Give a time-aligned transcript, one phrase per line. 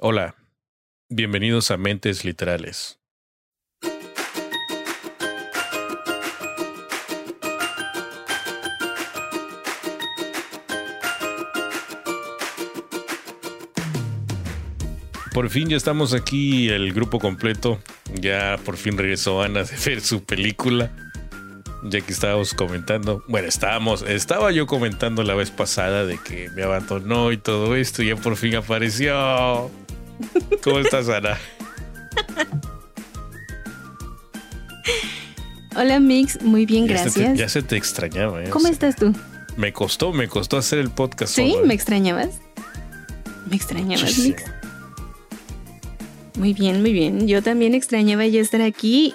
[0.00, 0.36] Hola,
[1.08, 3.00] bienvenidos a Mentes Literales.
[15.34, 17.80] Por fin ya estamos aquí, el grupo completo.
[18.14, 20.92] Ya por fin regresó Ana de ver su película.
[21.84, 26.64] Ya que estábamos comentando, bueno, estábamos, estaba yo comentando la vez pasada de que me
[26.64, 29.70] abandonó y todo esto, y ya por fin apareció.
[30.64, 31.38] ¿Cómo estás, Ana?
[35.76, 36.42] Hola, Mix.
[36.42, 37.38] Muy bien, Ya se te- gracias.
[37.38, 38.48] Ya se te extrañaba, ¿eh?
[38.48, 39.12] O ¿Cómo sea, estás tú?
[39.56, 41.34] Me costó, me costó hacer el podcast.
[41.34, 41.50] ¿Sí?
[41.52, 41.66] solo, ¿eh?
[41.66, 42.40] ¿Me extrañabas?
[43.48, 44.36] ¿Me extrañabas, Muchísimo.
[44.36, 44.50] Mix?
[46.38, 47.26] Muy bien, muy bien.
[47.28, 49.14] Yo también extrañaba ya estar aquí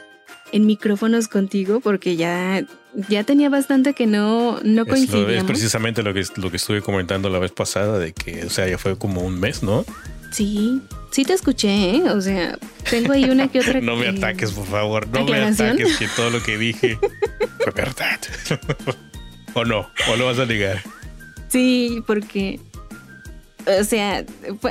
[0.54, 2.64] en micrófonos contigo porque ya,
[3.10, 5.44] ya tenía bastante que no, no Es, lo- es coincidíamos.
[5.48, 8.78] precisamente lo que, lo que estuve comentando la vez pasada, de que, o sea, ya
[8.78, 9.84] fue como un mes, ¿no?
[10.32, 10.82] Sí,
[11.12, 12.04] sí te escuché, ¿eh?
[12.10, 12.58] O sea,
[12.90, 13.82] tengo ahí una que otra.
[13.82, 15.08] No me ataques, por favor.
[15.10, 16.98] No me ataques, que todo lo que dije
[17.60, 18.20] fue verdad.
[19.54, 20.82] o no, o lo vas a negar.
[21.50, 22.60] Sí, porque.
[23.80, 24.26] O sea,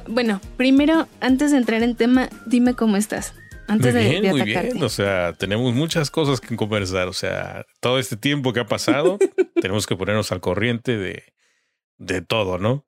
[0.09, 3.33] bueno, primero, antes de entrar en tema, dime cómo estás.
[3.69, 4.83] Antes muy de, bien, de muy bien.
[4.83, 7.09] O sea, tenemos muchas cosas que conversar.
[7.09, 9.19] O sea, todo este tiempo que ha pasado,
[9.61, 11.25] tenemos que ponernos al corriente de,
[11.99, 12.87] de todo, ¿no?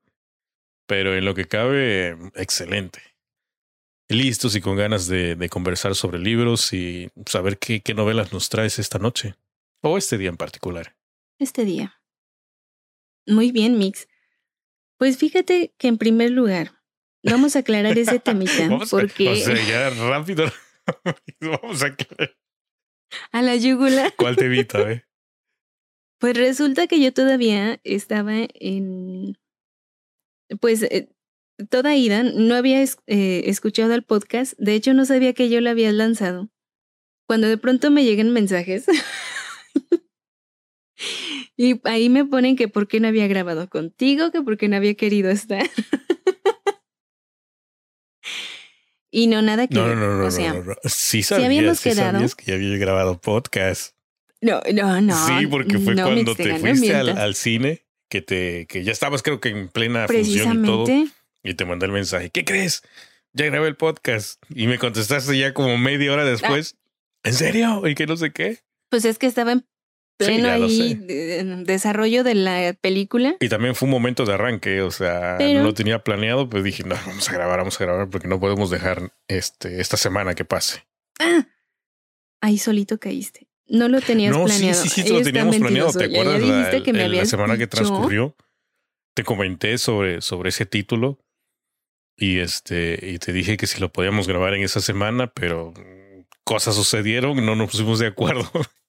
[0.86, 3.00] Pero en lo que cabe, excelente.
[4.10, 8.50] Listos y con ganas de, de conversar sobre libros y saber qué, qué novelas nos
[8.50, 9.34] traes esta noche.
[9.80, 10.94] O este día en particular.
[11.38, 12.00] este día.
[13.26, 14.06] Muy bien, Mix.
[14.98, 16.72] Pues fíjate que en primer lugar,
[17.22, 20.44] vamos a aclarar ese temita, Vamos a- porque o sea, ya rápido.
[21.40, 22.36] Vamos a aclarar.
[23.32, 25.04] a la yugula, ¿Cuál te evita, eh?
[26.18, 29.38] pues resulta que yo todavía estaba en,
[30.60, 31.10] pues eh,
[31.70, 35.70] toda ida, no había eh, escuchado el podcast, de hecho no sabía que yo lo
[35.70, 36.50] había lanzado.
[37.26, 38.86] Cuando de pronto me llegan mensajes
[41.56, 44.76] y ahí me ponen que por qué no había grabado contigo, que por qué no
[44.76, 45.68] había querido estar.
[49.14, 50.76] Y no nada que No, no, ver, no, no, o sea, no, no, no.
[50.82, 52.12] Sí sabías, habíamos sí quedado.
[52.12, 53.94] sabías que ya había grabado podcast.
[54.40, 55.26] no, no, no.
[55.26, 59.38] sí, porque fue no, cuando te fuiste al, cine que te que ya estabas creo
[59.38, 60.86] que en plena función y todo
[61.44, 62.30] y te mandé el mensaje.
[62.30, 62.82] ¿Qué crees?
[63.32, 66.74] Ya grabé el podcast y me contestaste ya como media hora después.
[66.76, 67.28] Ah.
[67.28, 67.86] ¿En serio?
[67.86, 68.58] ¿Y que no sé qué?
[68.88, 69.64] Pues es que estaba en
[70.16, 73.36] pleno lo ahí de- desarrollo de la película.
[73.40, 76.62] Y también fue un momento de arranque, o sea, Pero- no lo tenía planeado, pues
[76.64, 80.34] dije, no, vamos a grabar, vamos a grabar porque no podemos dejar este esta semana
[80.34, 80.84] que pase.
[81.20, 81.46] Ah,
[82.40, 83.48] ahí solito caíste.
[83.66, 84.82] No lo tenías No, planeado.
[84.82, 85.90] sí, sí, sí, lo teníamos planeado.
[85.92, 86.42] ¿Te Ya- ya acuerdas?
[86.42, 87.76] La, dijiste que me el- la semana que dicho.
[87.76, 88.36] transcurrió,
[89.14, 91.18] te comenté sobre, sobre ese título
[92.16, 96.24] y este y te dije que si lo podíamos grabar en esa semana, pero mm,
[96.44, 98.50] cosas sucedieron, no nos pusimos de acuerdo.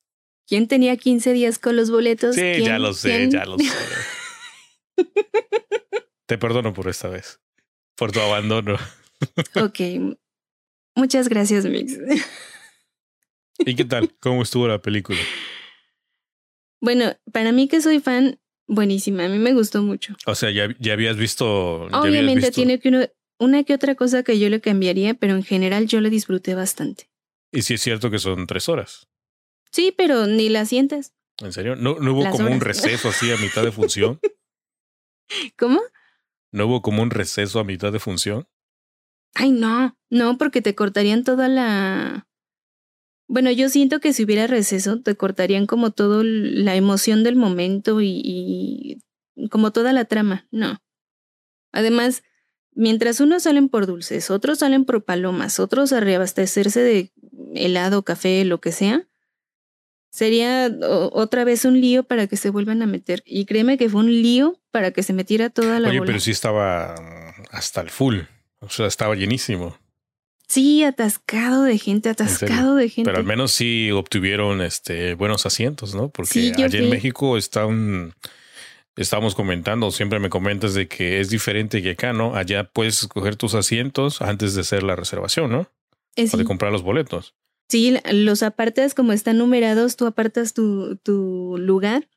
[0.48, 2.36] ¿Quién tenía 15 días con los boletos?
[2.36, 2.66] Sí, ¿Quién?
[2.66, 3.32] ya lo sé, ¿Quién?
[3.32, 3.66] ya lo sé.
[6.28, 7.40] te perdono por esta vez,
[7.96, 8.78] por tu abandono.
[9.56, 10.16] ok.
[10.96, 11.98] Muchas gracias, Mix.
[13.60, 14.14] ¿Y qué tal?
[14.20, 15.20] ¿Cómo estuvo la película?
[16.82, 19.26] bueno, para mí que soy fan, buenísima.
[19.26, 20.16] A mí me gustó mucho.
[20.26, 21.90] O sea, ya, ya habías visto.
[21.90, 23.08] ya habías Obviamente visto- tiene que uno-
[23.40, 27.10] una que otra cosa que yo le cambiaría, pero en general yo la disfruté bastante.
[27.52, 29.08] Y sí es cierto que son tres horas.
[29.76, 31.14] Sí, pero ni la sientas.
[31.40, 31.76] ¿En serio?
[31.76, 34.22] ¿No, no hubo Las como un receso así a mitad de función?
[35.58, 35.82] ¿Cómo?
[36.54, 38.48] ¿No hubo como un receso a mitad de función?
[39.34, 42.26] Ay, no, no, porque te cortarían toda la...
[43.28, 48.00] Bueno, yo siento que si hubiera receso, te cortarían como toda la emoción del momento
[48.00, 48.22] y,
[49.36, 50.48] y como toda la trama.
[50.52, 50.82] No.
[51.74, 52.24] Además,
[52.72, 57.12] mientras unos salen por dulces, otros salen por palomas, otros a reabastecerse de
[57.56, 59.06] helado, café, lo que sea,
[60.16, 60.72] sería
[61.12, 63.22] otra vez un lío para que se vuelvan a meter.
[63.26, 66.08] Y créeme que fue un lío para que se metiera toda la Oye, bola.
[66.08, 68.20] pero sí estaba mm, hasta el full.
[68.60, 69.78] O sea, estaba llenísimo.
[70.48, 73.10] Sí, atascado de gente, atascado de gente.
[73.10, 76.10] Pero al menos sí obtuvieron este buenos asientos, ¿no?
[76.10, 76.90] Porque Sí, allá en.
[76.90, 78.14] México está un
[78.96, 82.36] estábamos comentando, siempre me comentas de que es diferente que acá, ¿no?
[82.36, 85.70] Allá puedes escoger tus asientos antes de hacer la reservación, ¿no?
[86.16, 86.38] Eh, O sí.
[86.38, 87.34] de comprar los boletos.
[87.68, 92.08] Sí, los apartas como están numerados, tú apartas tu, tu lugar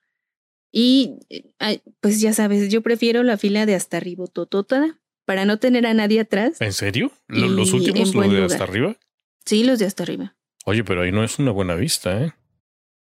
[0.70, 5.58] y eh, pues ya sabes, yo prefiero la fila de hasta arriba totota para no
[5.58, 6.60] tener a nadie atrás.
[6.60, 7.10] ¿En serio?
[7.28, 8.96] ¿Lo- ¿Los Y últimos, los de hasta arriba?
[9.44, 10.36] Sí, los de hasta arriba.
[10.66, 12.32] Oye, pero ahí no es una buena vista, ¿eh?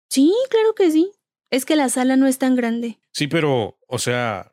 [0.09, 1.11] Sí, claro que sí.
[1.49, 2.97] Es que la sala no es tan grande.
[3.13, 4.51] Sí, pero, o sea,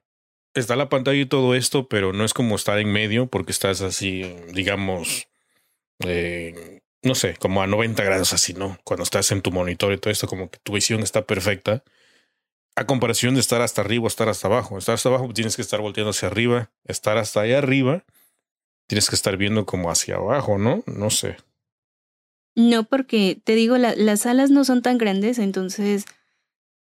[0.55, 3.81] está la pantalla y todo esto, pero no es como estar en medio porque estás
[3.81, 4.23] así,
[4.55, 5.27] digamos,
[6.07, 8.79] eh, no sé, como a 90 grados así, ¿no?
[8.85, 11.83] Cuando estás en tu monitor y todo esto, como que tu visión está perfecta.
[12.77, 14.79] A comparación de estar hasta arriba o estar hasta abajo.
[14.79, 16.71] Estar hasta abajo tienes que estar volteando hacia arriba.
[16.85, 18.05] Estar hasta ahí arriba
[18.91, 20.83] tienes que estar viendo como hacia abajo, ¿no?
[20.87, 21.37] No sé.
[22.57, 26.07] No, porque te digo, las salas no son tan grandes, entonces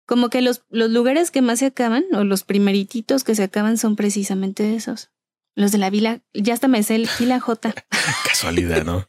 [0.07, 3.77] como que los, los lugares que más se acaban, o los primerititos que se acaban
[3.77, 5.11] son precisamente esos.
[5.53, 7.75] Los de la vila, ya hasta me sé el Vila J.
[8.27, 9.07] Casualidad, ¿no?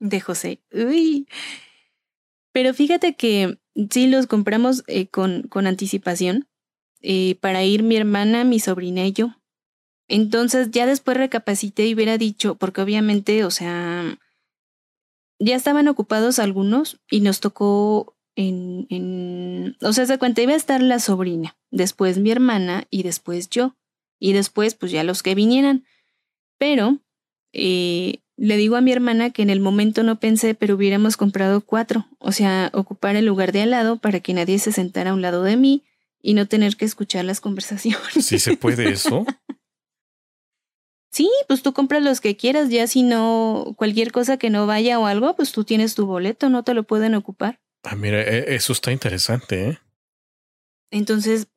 [0.00, 0.60] De José.
[0.72, 1.28] Uy.
[2.52, 3.58] Pero fíjate que
[3.90, 6.48] sí los compramos eh, con, con anticipación
[7.02, 9.36] eh, para ir mi hermana, mi sobrina y yo.
[10.08, 14.18] Entonces ya después recapacité y hubiera dicho, porque obviamente, o sea,
[15.38, 20.56] ya estaban ocupados algunos y nos tocó en, en, o sea, se cuenta, iba a
[20.56, 23.76] estar la sobrina, después mi hermana y después yo,
[24.18, 25.84] y después pues ya los que vinieran.
[26.58, 26.98] Pero
[27.52, 31.60] eh, le digo a mi hermana que en el momento no pensé, pero hubiéramos comprado
[31.60, 35.14] cuatro, o sea, ocupar el lugar de al lado para que nadie se sentara a
[35.14, 35.84] un lado de mí
[36.22, 38.24] y no tener que escuchar las conversaciones.
[38.24, 39.26] ¿Sí se puede eso?
[41.12, 44.96] Sí, pues tú compras los que quieras, ya si no, cualquier cosa que no vaya
[45.00, 47.60] o algo, pues tú tienes tu boleto, no te lo pueden ocupar.
[47.82, 49.78] Ah, mira, e, eso está interesante, ¿eh?
[50.92, 51.48] Entonces,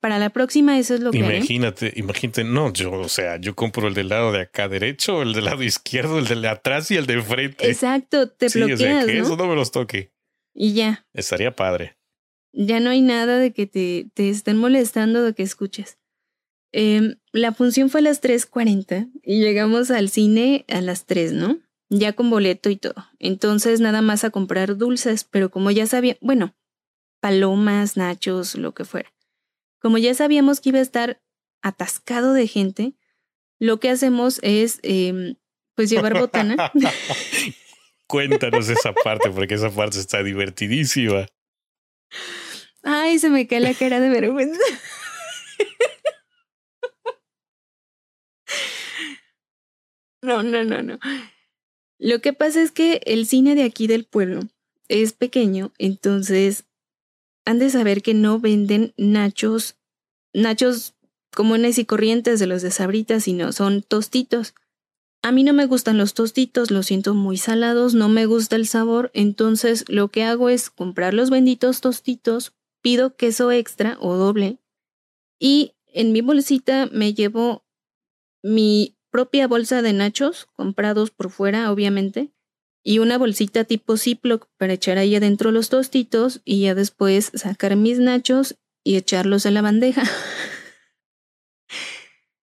[0.00, 3.88] para la próxima eso es lo que imagínate imagínate no yo o sea yo compro
[3.88, 7.06] el del lado de acá derecho el del lado izquierdo el de atrás y el
[7.06, 10.12] de frente exacto te sí, bloqueas, o sea, que eso no me los toque.
[10.54, 11.04] Y ya.
[11.12, 11.96] Estaría padre.
[12.52, 15.98] Ya no hay nada de que te, te estén molestando de que escuches.
[16.72, 21.58] Eh, la función fue a las 3.40 y llegamos al cine a las 3, ¿no?
[21.90, 23.06] ya con boleto y todo.
[23.18, 26.54] Entonces nada más a comprar dulces, pero como ya sabía, bueno,
[27.20, 29.13] palomas, nachos, lo que fuera.
[29.84, 31.22] Como ya sabíamos que iba a estar
[31.60, 32.94] atascado de gente,
[33.58, 35.36] lo que hacemos es em,
[35.74, 36.72] pues llevar botana.
[38.06, 41.26] Cuéntanos esa parte, porque esa parte está divertidísima.
[42.82, 44.58] Ay, se me cae la cara de vergüenza.
[50.22, 50.98] No, no, no, no.
[51.98, 54.48] Lo que pasa es que el cine de aquí del pueblo
[54.88, 56.64] es pequeño, entonces
[57.44, 59.76] han de saber que no venden nachos,
[60.32, 60.94] nachos
[61.34, 64.54] comunes y corrientes de los de sabritas, sino son tostitos.
[65.22, 68.66] A mí no me gustan los tostitos, los siento muy salados, no me gusta el
[68.66, 72.52] sabor, entonces lo que hago es comprar los benditos tostitos,
[72.82, 74.58] pido queso extra o doble
[75.38, 77.64] y en mi bolsita me llevo
[78.42, 82.33] mi propia bolsa de nachos, comprados por fuera, obviamente,
[82.84, 87.74] y una bolsita tipo Ziploc para echar ahí adentro los tostitos y ya después sacar
[87.76, 90.02] mis nachos y echarlos en la bandeja.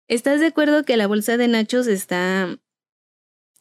[0.09, 2.59] ¿Estás de acuerdo que la bolsa de nachos está...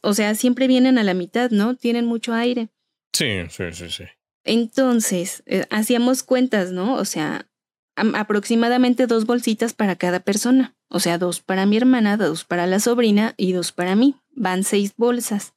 [0.01, 1.75] O sea, siempre vienen a la mitad, ¿no?
[1.75, 2.69] Tienen mucho aire.
[3.13, 4.03] Sí, sí, sí, sí.
[4.43, 6.95] Entonces, eh, hacíamos cuentas, ¿no?
[6.95, 7.47] O sea,
[7.95, 10.75] aproximadamente dos bolsitas para cada persona.
[10.89, 14.15] O sea, dos para mi hermana, dos para la sobrina y dos para mí.
[14.31, 15.54] Van seis bolsas.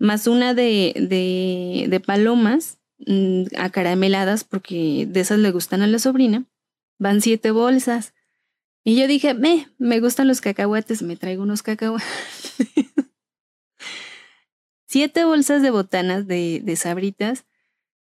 [0.00, 6.00] Más una de, de, de palomas mmm, acarameladas, porque de esas le gustan a la
[6.00, 6.46] sobrina.
[6.98, 8.14] Van siete bolsas.
[8.82, 12.08] Y yo dije, me, me gustan los cacahuates, me traigo unos cacahuates.
[14.86, 17.44] siete bolsas de botanas de, de sabritas,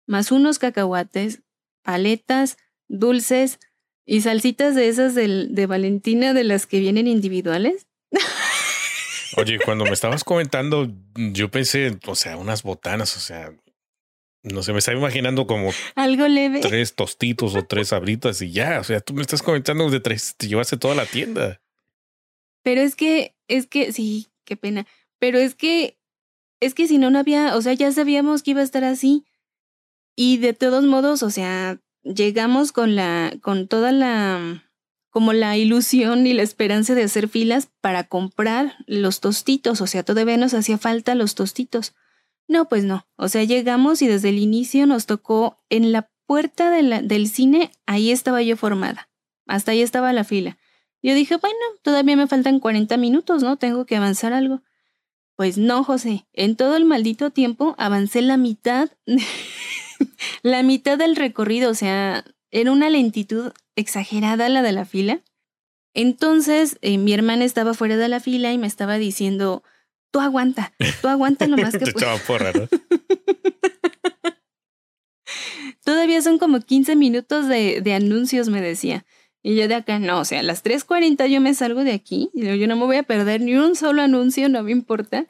[0.06, 1.42] más unos cacahuates,
[1.82, 3.58] paletas, dulces
[4.04, 7.87] y salsitas de esas de Valentina de las que vienen individuales.
[9.36, 13.52] Oye, cuando me estabas comentando, yo pensé, o sea, unas botanas, o sea,
[14.42, 16.60] no sé, me estaba imaginando como algo leve.
[16.60, 20.34] Tres tostitos o tres abritas y ya, o sea, tú me estás comentando de tres,
[20.36, 21.60] te llevaste toda la tienda.
[22.62, 24.86] Pero es que, es que, sí, qué pena.
[25.18, 25.96] Pero es que,
[26.60, 29.24] es que si no, no había, o sea, ya sabíamos que iba a estar así.
[30.16, 34.67] Y de todos modos, o sea, llegamos con la, con toda la,
[35.10, 40.02] como la ilusión y la esperanza de hacer filas para comprar los tostitos, o sea,
[40.02, 41.94] todavía nos hacía falta los tostitos.
[42.46, 46.70] No, pues no, o sea, llegamos y desde el inicio nos tocó en la puerta
[46.70, 49.08] del cine, ahí estaba yo formada,
[49.46, 50.58] hasta ahí estaba la fila.
[51.02, 53.56] Yo dije, bueno, todavía me faltan 40 minutos, ¿no?
[53.56, 54.62] Tengo que avanzar algo.
[55.36, 58.90] Pues no, José, en todo el maldito tiempo avancé la mitad
[60.42, 65.22] la mitad del recorrido, o sea, era una lentitud exagerada la de la fila.
[65.94, 69.62] Entonces, eh, mi hermana estaba fuera de la fila y me estaba diciendo,
[70.10, 72.68] tú aguanta, tú aguanta lo más que Te echaba porra, ¿no?
[75.84, 79.06] Todavía son como 15 minutos de, de anuncios, me decía.
[79.42, 82.30] Y yo de acá, no, o sea, a las 3.40 yo me salgo de aquí,
[82.34, 85.26] y yo no me voy a perder ni un solo anuncio, no me importa.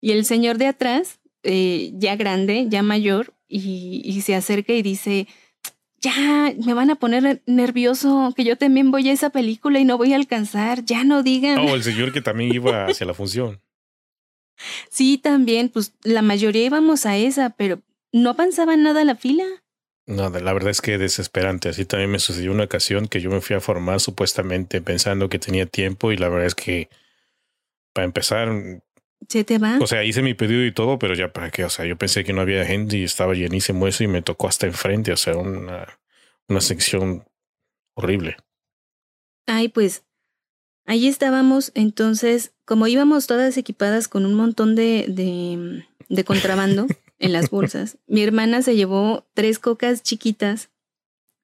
[0.00, 4.82] Y el señor de atrás, eh, ya grande, ya mayor, y, y se acerca y
[4.82, 5.26] dice,
[6.00, 9.98] ya me van a poner nervioso, que yo también voy a esa película y no
[9.98, 11.58] voy a alcanzar, ya no digan.
[11.58, 13.60] Oh, el señor que también iba hacia la función.
[14.90, 17.80] Sí, también, pues la mayoría íbamos a esa, pero
[18.12, 19.44] no avanzaba nada la fila.
[20.06, 21.70] No, la verdad es que desesperante.
[21.70, 25.38] Así también me sucedió una ocasión que yo me fui a formar supuestamente pensando que
[25.38, 26.90] tenía tiempo y la verdad es que
[27.94, 28.50] para empezar...
[29.28, 29.78] ¿Se te va?
[29.80, 31.64] O sea, hice mi pedido y todo, pero ya para qué.
[31.64, 34.48] O sea, yo pensé que no había gente y estaba llenísimo eso y me tocó
[34.48, 35.12] hasta enfrente.
[35.12, 35.98] O sea, una,
[36.48, 37.24] una sección
[37.94, 38.36] horrible.
[39.46, 40.04] Ay, pues
[40.86, 41.72] ahí estábamos.
[41.74, 46.86] Entonces, como íbamos todas equipadas con un montón de, de, de contrabando
[47.18, 50.70] en las bolsas, mi hermana se llevó tres cocas chiquitas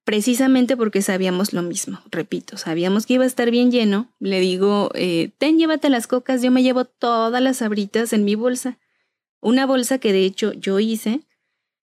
[0.07, 4.09] precisamente porque sabíamos lo mismo, repito, sabíamos que iba a estar bien lleno.
[4.21, 8.37] Le digo, eh, ten, llévate las cocas, yo me llevo todas las abritas en mi
[8.37, 8.79] bolsa.
[9.41, 11.23] Una bolsa que de hecho yo hice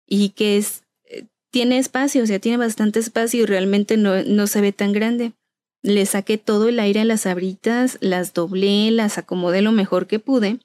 [0.06, 4.46] y que es, eh, tiene espacio, o sea, tiene bastante espacio y realmente no, no
[4.46, 5.34] se ve tan grande.
[5.82, 10.20] Le saqué todo el aire a las abritas, las doblé, las acomodé lo mejor que
[10.20, 10.60] pude.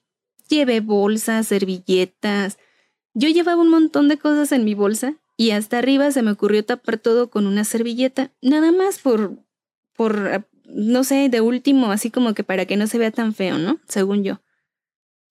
[0.50, 2.58] Llevé bolsas, servilletas.
[3.14, 6.64] Yo llevaba un montón de cosas en mi bolsa y hasta arriba se me ocurrió
[6.64, 9.38] tapar todo con una servilleta, nada más por,
[9.94, 13.56] por, no sé, de último, así como que para que no se vea tan feo,
[13.56, 13.78] ¿no?
[13.86, 14.42] Según yo.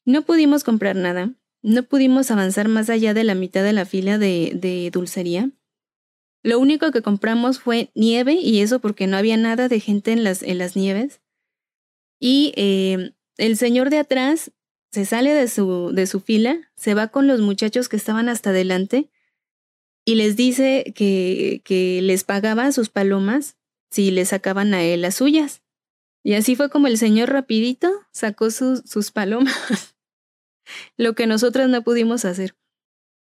[0.06, 4.18] No pudimos comprar nada, no pudimos avanzar más allá de la mitad de la fila
[4.18, 5.52] de, de dulcería.
[6.42, 10.24] Lo único que compramos fue nieve y eso porque no había nada de gente en
[10.24, 11.20] las, en las nieves.
[12.18, 14.54] Y eh, el señor de atrás
[14.90, 18.52] se sale de su, de su fila, se va con los muchachos que estaban hasta
[18.52, 19.10] adelante
[20.08, 23.58] y les dice que, que les pagaba sus palomas
[23.92, 25.64] si le sacaban a él las suyas.
[26.24, 29.98] Y así fue como el señor rapidito sacó sus, sus palomas,
[30.98, 32.56] lo que nosotras no pudimos hacer.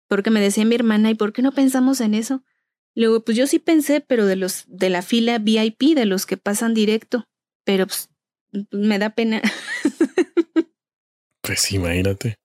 [0.09, 2.43] Porque me decía mi hermana, ¿y por qué no pensamos en eso?
[2.95, 6.38] Luego, pues yo sí pensé, pero de los de la fila VIP, de los que
[6.38, 7.29] pasan directo.
[7.64, 8.09] Pero pues,
[8.71, 9.43] me da pena.
[11.43, 12.37] pues imagínate.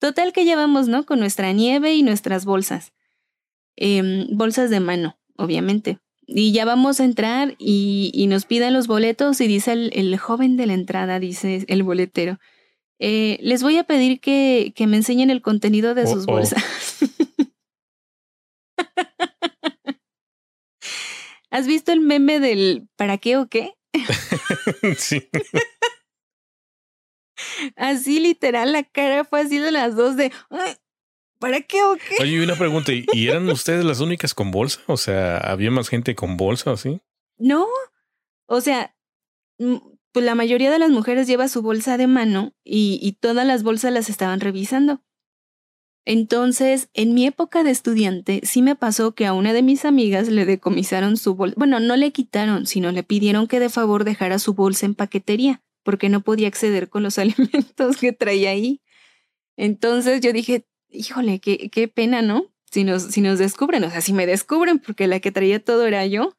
[0.00, 1.06] Total que llevamos, ¿no?
[1.06, 2.92] Con nuestra nieve y nuestras bolsas
[3.76, 5.98] eh, bolsas de mano, obviamente.
[6.26, 10.16] Y ya vamos a entrar y, y nos piden los boletos y dice el, el,
[10.16, 12.38] joven de la entrada, dice el boletero,
[12.98, 16.64] eh, les voy a pedir que, que, me enseñen el contenido de oh, sus bolsas.
[17.02, 17.06] Oh.
[21.50, 23.74] ¿Has visto el meme del ¿para qué o qué?
[24.96, 25.28] sí.
[27.76, 30.32] Así literal, la cara fue así de las dos de,
[31.44, 32.22] ¿Para qué o qué?
[32.22, 34.80] Oye, una pregunta, ¿y eran ustedes las únicas con bolsa?
[34.86, 37.02] O sea, ¿había más gente con bolsa así?
[37.36, 37.66] No,
[38.46, 38.96] o sea,
[39.58, 43.62] pues la mayoría de las mujeres lleva su bolsa de mano y, y todas las
[43.62, 45.02] bolsas las estaban revisando.
[46.06, 50.28] Entonces, en mi época de estudiante, sí me pasó que a una de mis amigas
[50.28, 51.56] le decomisaron su bolsa.
[51.58, 55.62] Bueno, no le quitaron, sino le pidieron que de favor dejara su bolsa en paquetería,
[55.82, 58.80] porque no podía acceder con los alimentos que traía ahí.
[59.58, 62.52] Entonces yo dije, híjole, qué, qué pena, ¿no?
[62.70, 65.86] Si nos, si nos descubren, o sea, si me descubren, porque la que traía todo
[65.86, 66.36] era yo.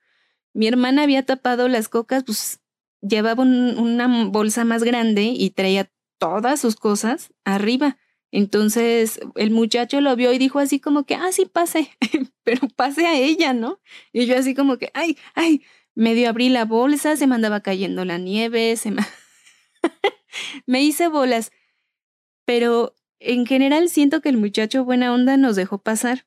[0.54, 2.60] Mi hermana había tapado las cocas, pues
[3.02, 7.98] llevaba un, una bolsa más grande y traía todas sus cosas arriba.
[8.32, 11.90] Entonces el muchacho lo vio y dijo así como que, ah, sí, pase,
[12.44, 13.80] pero pase a ella, ¿no?
[14.12, 18.18] Y yo así como que, ay, ay, medio abrí la bolsa, se me cayendo la
[18.18, 19.04] nieve, se me...
[20.66, 21.52] me hice bolas.
[22.46, 26.26] Pero en general siento que el muchacho buena onda nos dejó pasar,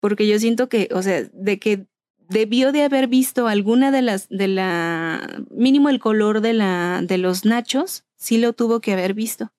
[0.00, 1.86] porque yo siento que, o sea, de que
[2.28, 7.18] debió de haber visto alguna de las, de la, mínimo el color de la, de
[7.18, 9.52] los nachos, sí lo tuvo que haber visto.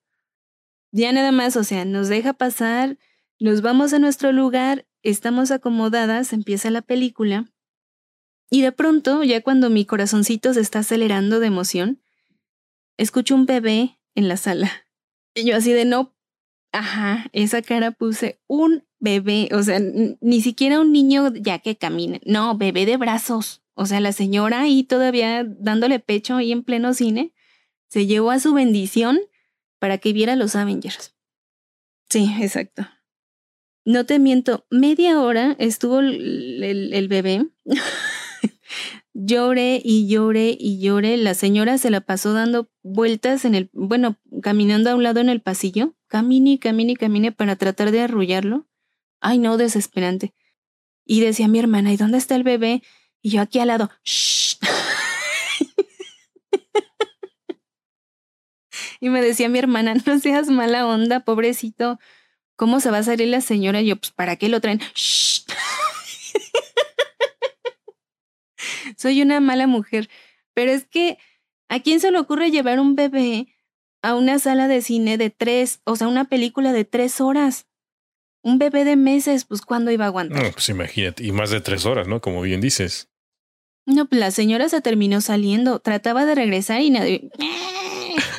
[0.90, 2.98] Ya nada más, o sea, nos deja pasar,
[3.38, 7.52] nos vamos a nuestro lugar, estamos acomodadas, empieza la película,
[8.54, 12.02] y de pronto, ya cuando mi corazoncito se está acelerando de emoción,
[12.98, 14.70] escucho un bebé en la sala.
[15.34, 16.14] Y yo así de no
[16.72, 19.78] Ajá, esa cara puse un bebé, o sea,
[20.20, 23.62] ni siquiera un niño ya que camina, no, bebé de brazos.
[23.74, 27.32] O sea, la señora ahí todavía dándole pecho ahí en pleno cine,
[27.88, 29.20] se llevó a su bendición
[29.78, 31.14] para que viera los Avengers.
[32.08, 32.86] Sí, exacto.
[33.84, 37.48] No te miento, media hora estuvo el bebé
[39.14, 41.16] lloré y lloré y lloré.
[41.16, 45.28] La señora se la pasó dando vueltas en el, bueno, caminando a un lado en
[45.28, 45.94] el pasillo.
[46.12, 48.66] Camine y camine y camine para tratar de arrullarlo.
[49.22, 50.34] Ay, no, desesperante.
[51.06, 52.82] Y decía mi hermana, ¿y dónde está el bebé?
[53.22, 54.58] Y yo aquí al lado, Shh.
[59.00, 61.98] y me decía mi hermana, no seas mala onda, pobrecito.
[62.56, 63.80] ¿Cómo se va a salir la señora?
[63.80, 64.80] Y yo, pues, ¿para qué lo traen?
[64.94, 65.46] Shh.
[68.98, 70.10] Soy una mala mujer.
[70.52, 71.16] Pero es que,
[71.70, 73.51] ¿a quién se le ocurre llevar un bebé
[74.02, 77.66] a una sala de cine de tres, o sea, una película de tres horas?
[78.42, 80.42] Un bebé de meses, pues, ¿cuándo iba a aguantar?
[80.42, 82.20] No, pues imagínate, y más de tres horas, ¿no?
[82.20, 83.08] Como bien dices.
[83.86, 87.30] No, pues la señora se terminó saliendo, trataba de regresar y nadie...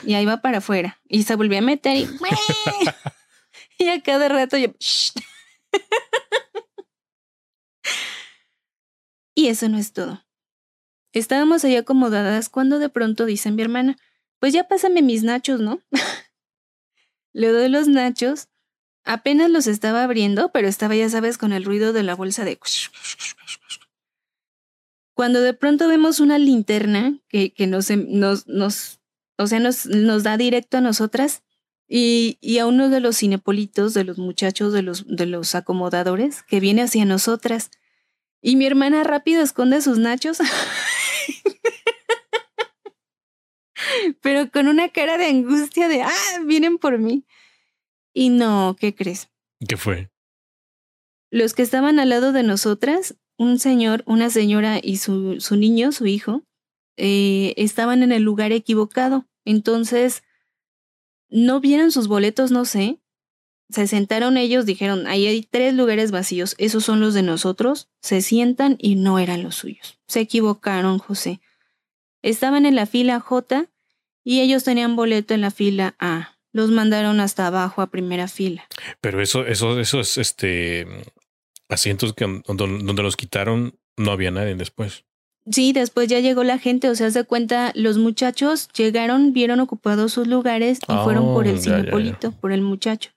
[0.05, 0.99] Y ahí va para afuera.
[1.07, 2.07] Y se volvió a meter y...
[3.79, 4.67] y a cada rato yo...
[9.35, 10.25] y eso no es todo.
[11.13, 13.97] Estábamos ahí acomodadas cuando de pronto dice mi hermana,
[14.43, 15.81] pues ya pásame mis nachos, ¿no?
[17.31, 18.49] Le doy los nachos,
[19.05, 22.59] apenas los estaba abriendo, pero estaba, ya sabes, con el ruido de la bolsa de...
[25.13, 28.99] Cuando de pronto vemos una linterna que, que nos, nos, nos,
[29.37, 31.43] o sea, nos, nos da directo a nosotras
[31.87, 36.43] y, y, a uno de los cinepolitos, de los muchachos, de los, de los acomodadores,
[36.43, 37.71] que viene hacia nosotras.
[38.41, 40.39] Y mi hermana rápido esconde sus nachos.
[44.21, 47.25] Pero con una cara de angustia de, ah, vienen por mí.
[48.13, 49.29] Y no, ¿qué crees?
[49.67, 50.09] ¿Qué fue?
[51.31, 55.91] Los que estaban al lado de nosotras, un señor, una señora y su, su niño,
[55.91, 56.43] su hijo,
[56.95, 59.25] eh, estaban en el lugar equivocado.
[59.45, 60.23] Entonces,
[61.29, 62.99] no vieron sus boletos, no sé.
[63.69, 67.89] Se sentaron ellos, dijeron, ahí hay tres lugares vacíos, esos son los de nosotros.
[68.01, 69.99] Se sientan y no eran los suyos.
[70.07, 71.41] Se equivocaron, José.
[72.21, 73.72] Estaban en la fila J
[74.23, 76.37] y ellos tenían boleto en la fila A.
[76.51, 78.67] Los mandaron hasta abajo a primera fila.
[79.01, 80.87] Pero eso, eso, eso es este
[81.69, 85.05] asientos que donde los quitaron, no había nadie después.
[85.51, 90.13] Sí, después ya llegó la gente, o sea, se cuenta, los muchachos llegaron, vieron ocupados
[90.13, 93.11] sus lugares y fueron por el oh, cinepolito, por el muchacho.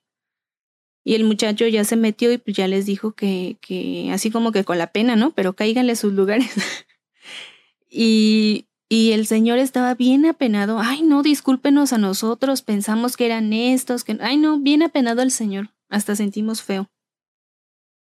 [1.05, 4.51] Y el muchacho ya se metió y pues ya les dijo que, que así como
[4.51, 5.31] que con la pena, ¿no?
[5.31, 6.51] Pero cáiganle sus lugares.
[7.89, 10.79] y y el señor estaba bien apenado.
[10.79, 14.17] Ay, no, discúlpenos a nosotros, pensamos que eran estos, que...
[14.21, 15.71] Ay, no, bien apenado el señor.
[15.89, 16.89] Hasta sentimos feo.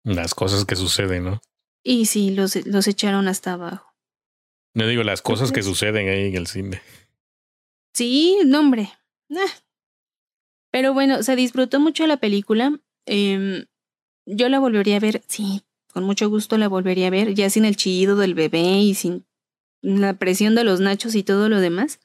[0.04, 1.42] Las cosas que suceden, ¿no?
[1.84, 3.94] Y sí, los, los echaron hasta abajo.
[4.74, 6.82] No digo las cosas que suceden ahí en el cine.
[7.94, 8.92] Sí, no, hombre.
[9.32, 9.52] Ah.
[10.72, 12.78] Pero bueno, se disfrutó mucho la película.
[13.06, 13.66] Eh,
[14.26, 17.64] yo la volvería a ver, sí, con mucho gusto la volvería a ver, ya sin
[17.64, 19.26] el chillido del bebé y sin
[19.86, 22.00] la presión de los nachos y todo lo demás,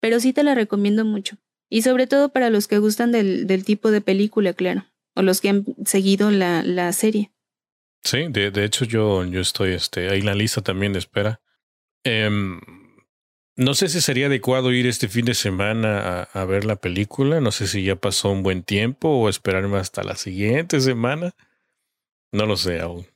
[0.00, 1.38] pero sí te la recomiendo mucho.
[1.68, 5.40] Y sobre todo para los que gustan del, del tipo de película, claro, o los
[5.40, 7.32] que han seguido la, la serie.
[8.04, 11.40] Sí, de, de, hecho yo, yo estoy este, ahí en la lista también de espera.
[12.04, 12.60] Um,
[13.56, 17.40] no sé si sería adecuado ir este fin de semana a, a, ver la película.
[17.40, 21.34] No sé si ya pasó un buen tiempo o esperarme hasta la siguiente semana.
[22.30, 23.06] No lo sé aún.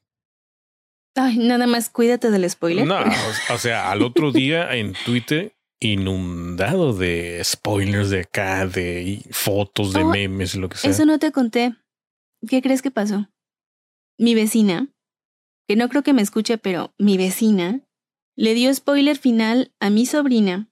[1.17, 2.87] Ay, nada más cuídate del spoiler.
[2.87, 2.99] No,
[3.53, 10.03] o sea, al otro día en Twitter inundado de spoilers de acá, de fotos, de
[10.03, 10.91] oh, memes, lo que sea.
[10.91, 11.75] Eso no te conté.
[12.47, 13.29] ¿Qué crees que pasó?
[14.19, 14.89] Mi vecina,
[15.67, 17.81] que no creo que me escuche, pero mi vecina,
[18.37, 20.71] le dio spoiler final a mi sobrina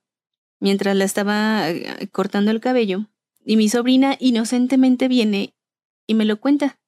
[0.61, 3.07] mientras la estaba eh, cortando el cabello.
[3.45, 5.55] Y mi sobrina inocentemente viene
[6.07, 6.79] y me lo cuenta.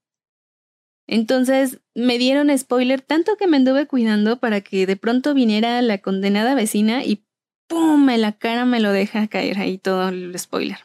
[1.12, 5.99] Entonces me dieron spoiler tanto que me anduve cuidando para que de pronto viniera la
[5.99, 7.25] condenada vecina y
[7.66, 8.09] ¡pum!
[8.11, 10.79] en la cara me lo deja caer ahí todo el spoiler.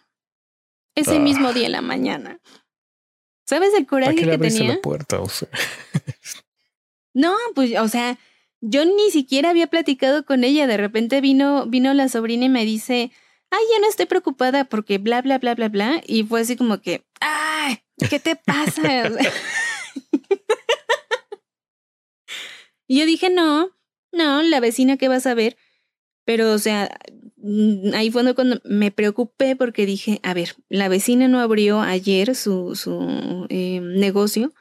[0.95, 2.39] Ese mismo día en la mañana.
[3.45, 4.73] ¿Sabes el coraje que tenía?
[4.73, 5.47] La puerta, o sea.
[7.13, 8.17] no, pues, o sea,
[8.61, 10.65] yo ni siquiera había platicado con ella.
[10.65, 13.11] De repente vino, vino la sobrina y me dice,
[13.51, 16.01] ay, ya no estoy preocupada porque bla, bla, bla, bla, bla.
[16.07, 18.81] Y fue así como que, ay, ¿qué te pasa?
[22.87, 23.71] y yo dije, no,
[24.11, 25.57] no, la vecina que vas a ver.
[26.25, 26.97] Pero, o sea,
[27.37, 32.35] mm, ahí fue cuando me preocupé porque dije, a ver, la vecina no abrió ayer
[32.35, 34.53] su, su eh, negocio,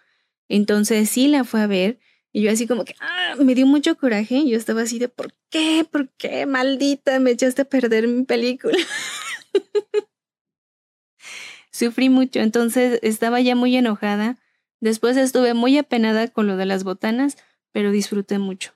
[0.49, 1.99] entonces sí la fue a ver.
[2.33, 4.45] Y yo así como que, ah, me dio mucho coraje.
[4.49, 5.87] Yo estaba así de, ¿por qué?
[5.91, 6.47] ¿Por qué?
[6.47, 8.77] Maldita, me echaste a perder mi película.
[11.71, 14.37] Sufrí mucho, entonces estaba ya muy enojada.
[14.81, 17.37] Después estuve muy apenada con lo de las botanas,
[17.73, 18.73] pero disfruté mucho.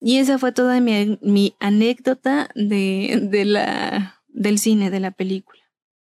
[0.00, 5.62] Y esa fue toda mi, mi anécdota de, de la, del cine, de la película.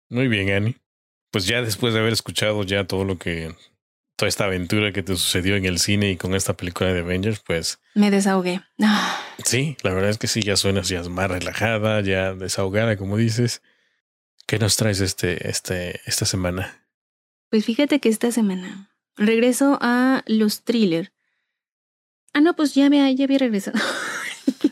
[0.09, 0.77] Muy bien, Annie.
[1.31, 3.55] Pues ya después de haber escuchado ya todo lo que
[4.19, 7.39] toda esta aventura que te sucedió en el cine y con esta película de Avengers,
[7.39, 7.79] pues...
[7.95, 8.61] Me desahogué.
[9.45, 13.61] Sí, la verdad es que sí, ya suenas ya más relajada, ya desahogada, como dices.
[14.45, 16.78] ¿Qué nos traes este, este, esta semana?
[17.49, 21.11] Pues fíjate que esta semana regreso a los thrillers.
[22.33, 23.79] Ah, no, pues ya había, ya había regresado.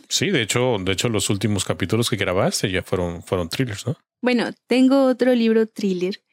[0.09, 3.97] Sí, de hecho, de hecho, los últimos capítulos que grabaste ya fueron, fueron thrillers, ¿no?
[4.21, 6.23] Bueno, tengo otro libro thriller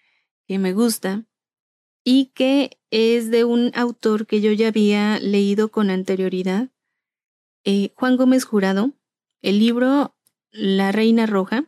[0.47, 1.25] que me gusta
[2.05, 6.71] y que es de un autor que yo ya había leído con anterioridad,
[7.65, 8.93] eh, Juan Gómez Jurado,
[9.43, 10.15] el libro
[10.51, 11.65] La Reina Roja,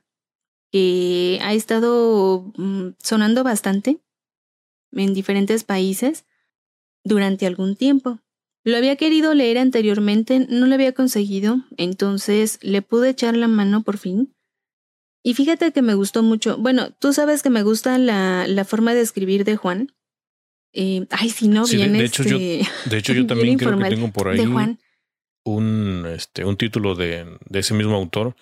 [0.70, 3.98] que ha estado mm, sonando bastante
[4.96, 6.24] en diferentes países
[7.04, 8.20] durante algún tiempo.
[8.64, 13.82] Lo había querido leer anteriormente, no lo había conseguido, entonces le pude echar la mano
[13.82, 14.34] por fin.
[15.22, 16.56] Y fíjate que me gustó mucho.
[16.58, 19.92] Bueno, tú sabes que me gusta la, la forma de escribir de Juan.
[20.72, 23.26] Eh, ay, si no, Sí, de, bien de hecho, yo, este, de hecho, yo bien
[23.26, 24.40] también creo que tengo por ahí
[25.44, 28.34] un, este, un título de, de ese mismo autor,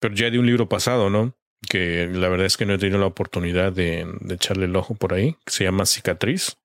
[0.00, 1.36] pero ya de un libro pasado, ¿no?
[1.68, 4.94] Que la verdad es que no he tenido la oportunidad de, de echarle el ojo
[4.94, 6.56] por ahí, que se llama Cicatriz.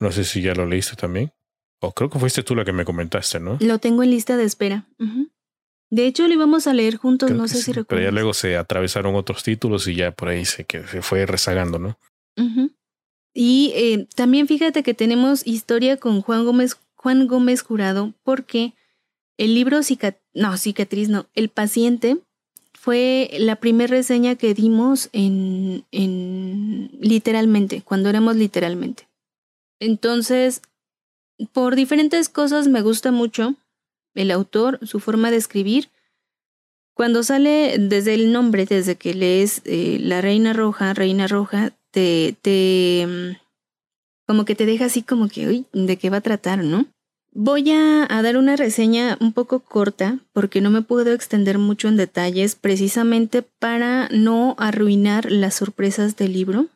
[0.00, 1.32] No sé si ya lo leíste también.
[1.80, 3.56] O creo que fuiste tú la que me comentaste, ¿no?
[3.60, 4.86] Lo tengo en lista de espera.
[5.90, 8.04] De hecho, lo íbamos a leer juntos, Creo no sé sí, si Pero recuerdas.
[8.06, 11.78] ya luego se atravesaron otros títulos y ya por ahí se, que se fue rezagando,
[11.78, 11.98] ¿no?
[13.34, 18.74] Y eh, también fíjate que tenemos historia con Juan Gómez, Juan Gómez Jurado, porque
[19.36, 22.18] el libro Cicat no, cicatriz, no, El paciente
[22.80, 29.08] fue la primera reseña que dimos en, en literalmente, cuando éramos literalmente.
[29.80, 30.62] Entonces,
[31.52, 33.56] por diferentes cosas me gusta mucho
[34.14, 35.90] el autor, su forma de escribir.
[36.94, 42.36] Cuando sale desde el nombre, desde que lees eh, La Reina Roja, Reina Roja, te,
[42.42, 43.36] te mm,
[44.24, 46.86] como que te deja así como que, uy, ¿de qué va a tratar, no?
[47.32, 51.96] Voy a, dar una reseña un poco corta porque no me puedo extender mucho en
[51.96, 56.66] detalles precisamente para no arruinar las sorpresas del libro.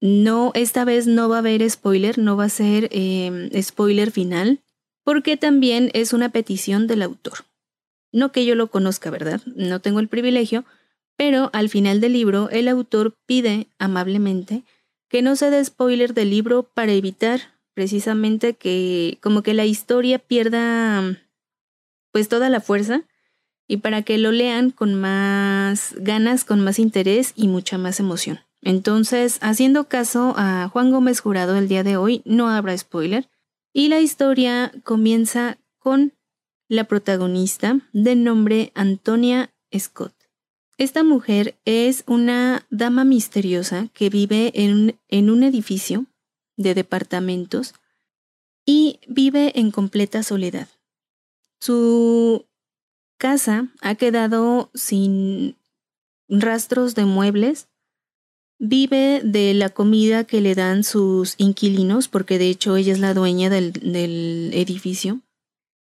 [0.00, 4.60] No, esta vez no va a haber spoiler, no va a ser eh, spoiler final,
[5.04, 7.44] porque también es una petición del autor.
[8.12, 9.40] No que yo lo conozca, ¿verdad?
[9.46, 10.64] No tengo el privilegio,
[11.16, 14.64] pero al final del libro el autor pide amablemente
[15.08, 20.18] que no se dé spoiler del libro para evitar precisamente que como que la historia
[20.18, 21.16] pierda
[22.10, 23.04] pues toda la fuerza
[23.68, 28.40] y para que lo lean con más ganas, con más interés y mucha más emoción.
[28.62, 33.28] Entonces, haciendo caso a Juan Gómez Jurado el día de hoy, no habrá spoiler
[33.72, 36.14] y la historia comienza con
[36.66, 40.14] la protagonista de nombre Antonia Scott.
[40.78, 46.06] Esta mujer es una dama misteriosa que vive en en un edificio
[46.58, 47.72] de departamentos
[48.66, 50.68] y vive en completa soledad.
[51.60, 52.44] Su
[53.16, 55.56] casa ha quedado sin
[56.28, 57.68] rastros de muebles,
[58.58, 63.14] vive de la comida que le dan sus inquilinos, porque de hecho ella es la
[63.14, 65.20] dueña del, del edificio.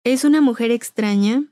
[0.04, 1.46] Es una mujer extraña.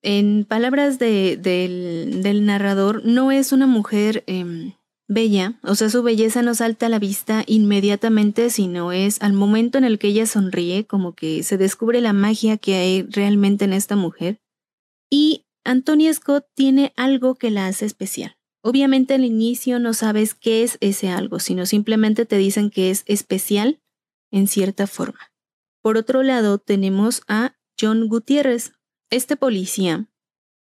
[0.00, 4.74] En palabras de, del, del narrador, no es una mujer em,
[5.08, 9.78] bella, o sea, su belleza no salta a la vista inmediatamente, sino es al momento
[9.78, 13.72] en el que ella sonríe, como que se descubre la magia que hay realmente en
[13.72, 14.40] esta mujer.
[15.10, 18.36] Y Antonia Scott tiene algo que la hace especial.
[18.62, 23.04] Obviamente al inicio no sabes qué es ese algo, sino simplemente te dicen que es
[23.06, 23.80] especial
[24.30, 25.32] en cierta forma.
[25.80, 28.72] Por otro lado, tenemos a John Gutiérrez.
[29.10, 30.06] Este policía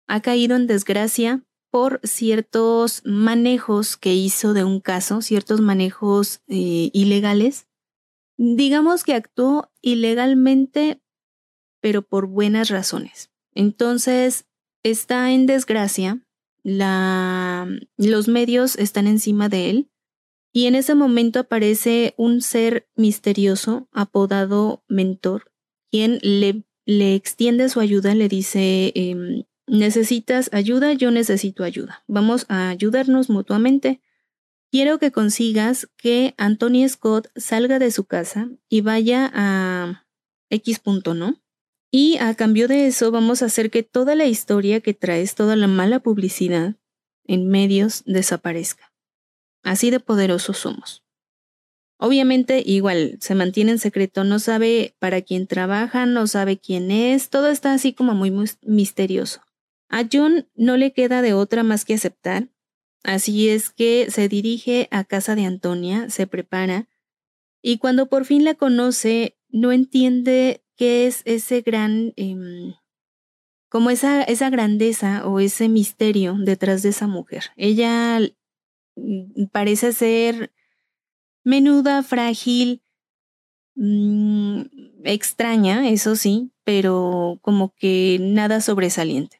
[0.07, 6.89] ha caído en desgracia por ciertos manejos que hizo de un caso, ciertos manejos eh,
[6.93, 7.67] ilegales.
[8.37, 11.01] Digamos que actuó ilegalmente,
[11.81, 13.31] pero por buenas razones.
[13.53, 14.45] Entonces,
[14.83, 16.25] está en desgracia,
[16.63, 19.91] la, los medios están encima de él
[20.51, 25.51] y en ese momento aparece un ser misterioso apodado Mentor,
[25.91, 32.45] quien le, le extiende su ayuda, le dice, em, necesitas ayuda, yo necesito ayuda, vamos
[32.49, 34.01] a ayudarnos mutuamente.
[34.71, 40.05] Quiero que consigas que Anthony Scott salga de su casa y vaya a
[40.49, 41.41] X punto, ¿no?
[41.91, 45.55] Y a cambio de eso vamos a hacer que toda la historia que traes, toda
[45.55, 46.75] la mala publicidad
[47.25, 48.93] en medios desaparezca.
[49.63, 51.03] Así de poderosos somos.
[51.97, 57.29] Obviamente, igual, se mantiene en secreto, no sabe para quién trabaja, no sabe quién es,
[57.29, 59.41] todo está así como muy misterioso.
[59.89, 62.49] A John no le queda de otra más que aceptar,
[63.03, 66.87] así es que se dirige a casa de Antonia, se prepara
[67.61, 72.75] Y cuando por fin la conoce, no entiende qué es ese gran, em,
[73.69, 77.45] como esa, esa grandeza o ese misterio detrás de esa mujer.
[77.57, 78.19] Ella
[78.95, 80.53] mm, parece ser
[81.43, 82.83] menuda, frágil,
[83.75, 84.61] mm,
[85.05, 89.38] extraña, eso sí, pero como que nada sobresaliente.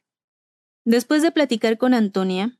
[0.90, 2.58] Después de platicar con Antonia,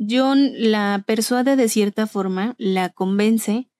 [0.00, 3.70] John la persuade de cierta forma, la convence,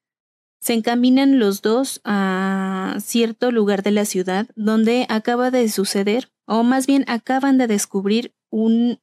[0.60, 6.62] se encaminan los dos a cierto lugar de la ciudad donde acaba de suceder, o
[6.62, 9.00] más bien acaban de descubrir un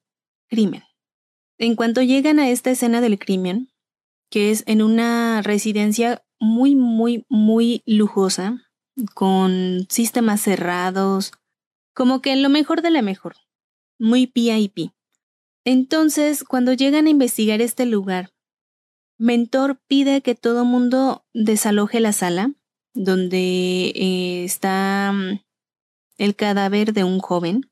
[0.48, 0.84] crimen.
[1.58, 3.74] En cuanto llegan a esta escena del crimen,
[4.30, 8.72] que es en una residencia muy, muy, muy lujosa,
[9.16, 11.34] con sistemas cerrados,
[11.94, 13.36] como que lo mejor de la mejor,
[14.02, 14.92] muy VIP.
[15.64, 18.34] Entonces, cuando llegan a investigar este lugar,
[19.20, 22.56] Mentor pide que todo mundo desaloje la sala
[22.94, 25.42] donde eh, está mm,
[26.18, 27.70] el cadáver de un joven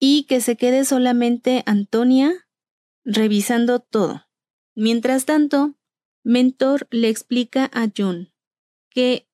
[0.00, 2.48] y que se quede solamente Antonia
[3.04, 4.24] revisando todo.
[4.74, 5.74] Mientras tanto,
[6.24, 8.32] Mentor le explica a John
[8.88, 9.28] que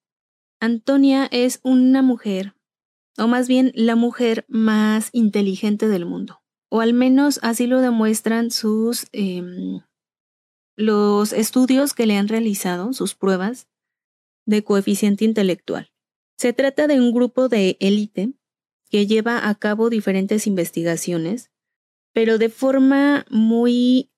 [0.59, 2.55] Antonia es una mujer,
[3.19, 8.51] o más bien la mujer más inteligente del mundo o al menos así lo demuestran
[8.51, 9.83] sus em,
[10.77, 13.69] los estudios que le han realizado, sus pruebas
[14.45, 15.93] de coeficiente intelectual.
[16.37, 18.33] Se trata de un grupo de élite
[18.91, 21.53] que lleva a cabo diferentes investigaciones,
[22.13, 24.11] pero de forma muy,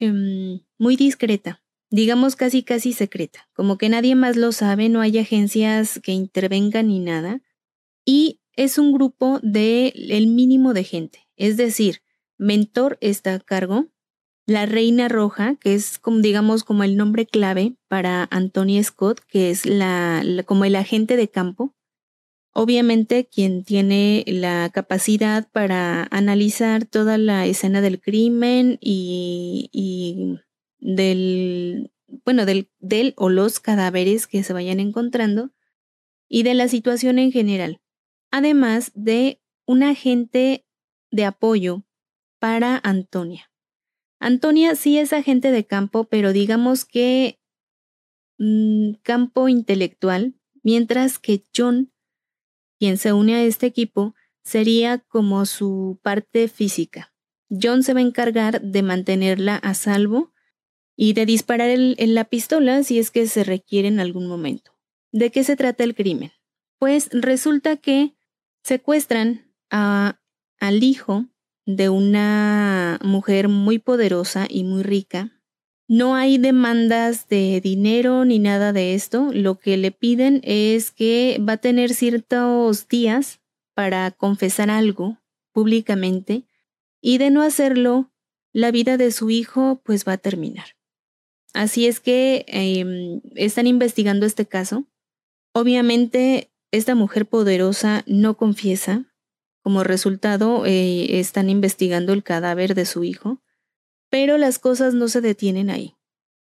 [0.00, 5.18] em, muy discreta, digamos casi casi secreta, como que nadie más lo sabe, no hay
[5.18, 7.42] agencias que intervengan ni nada,
[8.04, 11.28] y es un grupo de el mínimo de gente.
[11.36, 12.02] Es decir,
[12.38, 13.88] mentor está a cargo,
[14.46, 19.50] la Reina Roja, que es como digamos como el nombre clave para Antonia Scott, que
[19.50, 21.74] es la, como el agente de campo.
[22.54, 30.38] Obviamente quien tiene la capacidad para analizar toda la escena del crimen y, y
[30.78, 31.92] del,
[32.26, 35.50] bueno, del, del o los cadáveres que se vayan encontrando
[36.28, 37.80] y de la situación en general.
[38.32, 40.66] Además de un agente
[41.10, 41.84] de apoyo
[42.40, 43.52] para Antonia.
[44.18, 47.38] Antonia sí es agente de campo, pero digamos que
[48.38, 51.92] mm, campo intelectual, mientras que John,
[52.80, 57.14] quien se une a este equipo, sería como su parte física.
[57.50, 60.32] John se va a encargar de mantenerla a salvo
[60.96, 64.72] y de disparar la pistola si es que se requiere en algún momento.
[65.12, 66.32] ¿De qué se trata el crimen?
[66.78, 68.14] Pues resulta que
[68.62, 70.18] secuestran a
[70.62, 71.26] al hijo
[71.66, 75.32] de una mujer muy poderosa y muy rica.
[75.88, 79.30] No hay demandas de dinero ni nada de esto.
[79.32, 83.40] Lo que le piden es que va a tener ciertos días
[83.74, 85.18] para confesar algo
[85.50, 86.44] públicamente
[87.00, 88.12] y de no hacerlo,
[88.52, 90.76] la vida de su hijo pues va a terminar.
[91.54, 94.86] Así es que em, están investigando este caso.
[95.52, 99.04] Obviamente, esta mujer poderosa no confiesa,
[99.62, 103.40] como resultado, eh, están investigando el cadáver de su hijo,
[104.10, 105.96] pero las cosas no se detienen ahí.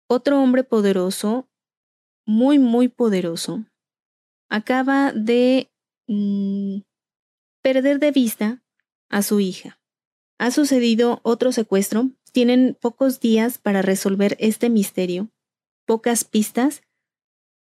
[0.07, 1.49] Otro hombre poderoso,
[2.25, 3.65] muy, muy poderoso,
[4.49, 5.69] acaba de
[6.07, 6.81] mm,
[7.61, 8.63] perder de vista
[9.09, 9.81] a su hija.
[10.37, 15.29] Ha sucedido otro secuestro, tienen pocos días para resolver este misterio,
[15.85, 16.81] pocas pistas,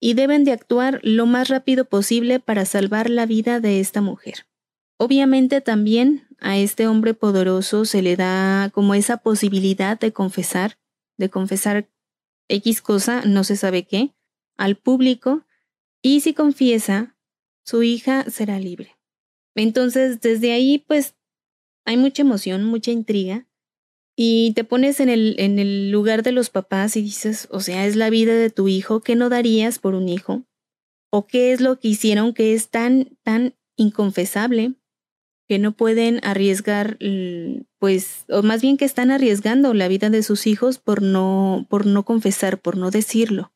[0.05, 4.47] y deben de actuar lo más rápido posible para salvar la vida de esta mujer.
[4.99, 10.77] Obviamente también a este hombre poderoso se le da como esa posibilidad de confesar,
[11.17, 11.89] de confesar
[12.49, 14.15] X cosa, no se sabe qué,
[14.59, 15.47] al público,
[16.03, 17.17] y si confiesa,
[17.65, 18.99] su hija será libre.
[19.55, 21.15] Entonces, desde ahí, pues,
[21.87, 23.47] hay mucha emoción, mucha intriga,
[24.17, 27.87] y te pones en el, en el lugar de los papás y dices, o sea,
[27.87, 30.45] es la vida de tu hijo, ¿qué no darías por un hijo?
[31.11, 34.75] ¿O qué es lo que hicieron que es tan, tan inconfesable?
[35.47, 36.99] que no pueden arriesgar,
[37.79, 41.87] pues, o más bien que están arriesgando la vida de sus hijos por no, por
[41.87, 43.53] no confesar, por no decirlo.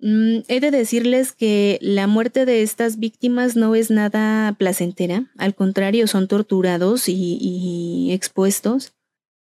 [0.00, 5.54] Mm, he de decirles que la muerte de estas víctimas no es nada placentera, al
[5.54, 8.92] contrario, son torturados y expuestos.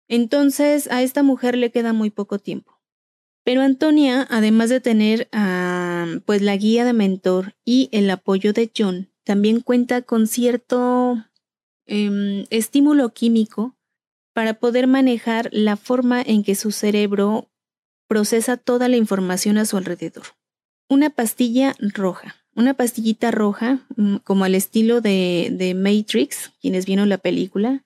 [0.07, 2.79] Entonces a esta mujer le queda muy poco tiempo.
[3.43, 5.29] Pero Antonia, además de tener
[6.25, 11.17] pues la guía de mentor y el apoyo de John, también cuenta con cierto
[11.87, 13.77] Em, estímulo químico
[14.33, 17.49] para poder manejar la forma en que su cerebro
[18.09, 20.25] procesa toda la información a su alrededor.
[20.89, 27.09] una pastilla roja, una pastillita roja, mm, como al estilo de, de Matrix, quienes vieron
[27.09, 27.83] la película,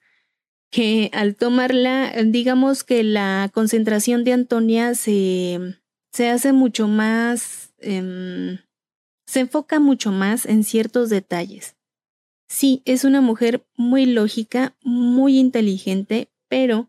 [0.72, 5.76] que al tomarla, digamos que la concentración de Antonia se,
[6.12, 8.58] se hace mucho más, em,
[9.26, 11.76] se enfoca mucho más en ciertos detalles.
[12.48, 16.88] Sí, es una mujer muy lógica, muy inteligente, pero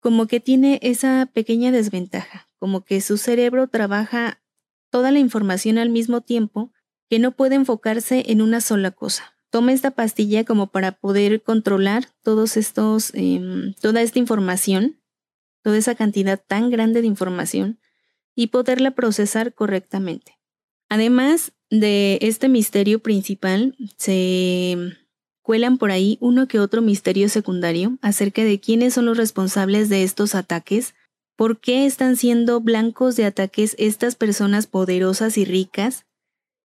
[0.00, 4.42] como que tiene esa pequeña desventaja, como que su cerebro trabaja
[4.90, 6.72] toda la información al mismo tiempo
[7.10, 9.33] que no puede enfocarse en una sola cosa.
[9.54, 15.00] Toma esta pastilla como para poder controlar todos estos, em, toda esta información,
[15.62, 17.78] toda esa cantidad tan grande de información
[18.34, 20.40] y poderla procesar correctamente.
[20.88, 24.96] Además de este misterio principal, se
[25.40, 30.02] cuelan por ahí uno que otro misterio secundario acerca de quiénes son los responsables de
[30.02, 30.96] estos ataques,
[31.36, 36.06] por qué están siendo blancos de ataques estas personas poderosas y ricas,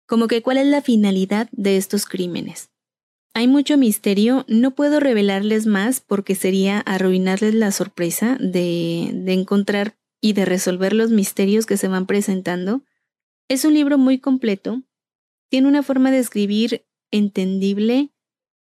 [0.07, 2.71] como que cuál es la finalidad de estos crímenes.
[3.35, 9.97] Hay mucho misterio, no puedo revelarles más porque sería arruinarles la sorpresa de, de encontrar
[10.21, 12.83] y de resolver los misterios que se van presentando.
[13.49, 14.83] Es un libro muy completo,
[15.51, 18.11] tiene una forma de escribir entendible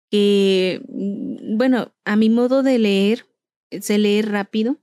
[0.09, 3.25] que, mm, bueno, a mi modo de leer,
[3.81, 4.77] se lee rápido.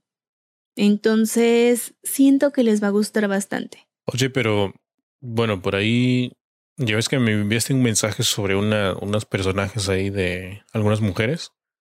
[0.75, 3.87] Entonces, siento que les va a gustar bastante.
[4.05, 4.73] Oye, pero
[5.19, 6.33] bueno, por ahí
[6.77, 11.51] ya ves que me enviaste un mensaje sobre una, unos personajes ahí de algunas mujeres.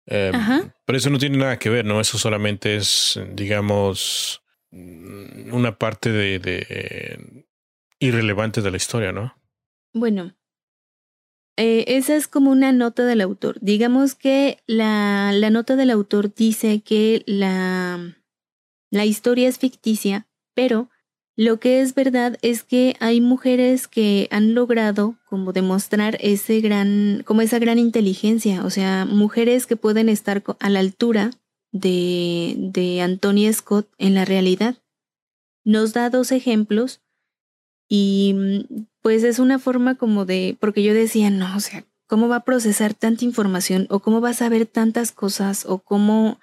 [0.07, 0.33] Eh,
[0.87, 2.01] pero eso no tiene nada que ver, ¿no?
[2.01, 7.47] Eso solamente es, digamos, mm, una parte de, de
[7.99, 9.35] irrelevante de la historia, ¿no?
[9.93, 10.35] Bueno,
[11.63, 13.59] eh, esa es como una nota del autor.
[13.61, 18.17] Digamos que la, la nota del autor dice que la,
[18.91, 20.89] la historia es ficticia, pero
[21.41, 27.23] lo que es verdad es que hay mujeres que han logrado como demostrar ese gran,
[27.25, 31.31] como esa gran inteligencia, o sea, mujeres que pueden estar a la altura
[31.73, 34.77] de, de Antonia Scott en la realidad.
[35.65, 37.01] Nos da dos ejemplos
[37.89, 42.29] y mm, pues es una forma como de, porque yo decía, no, o sea, ¿cómo
[42.29, 46.39] va a procesar tanta información o cómo va a saber tantas cosas o cómo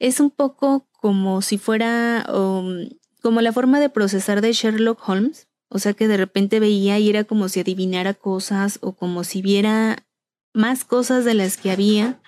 [0.00, 2.88] es un poco como si fuera um,
[3.26, 7.10] como la forma de procesar de Sherlock Holmes, o sea que de repente veía y
[7.10, 10.06] era como si adivinara cosas o como si viera
[10.54, 12.22] más cosas de las que había.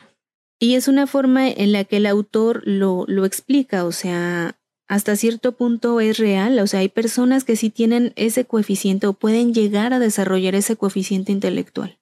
[0.59, 4.59] Y es una forma en la que el autor lo, lo explica, o sea,
[4.89, 9.13] hasta cierto punto es real, o sea, hay personas que sí tienen ese coeficiente o
[9.13, 12.01] pueden llegar a desarrollar ese coeficiente intelectual.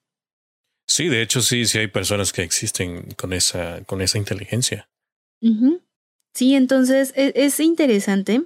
[0.87, 4.89] Sí, de hecho sí, sí hay personas que existen con esa, con esa inteligencia.
[6.33, 8.41] Sí, entonces es, es interesante.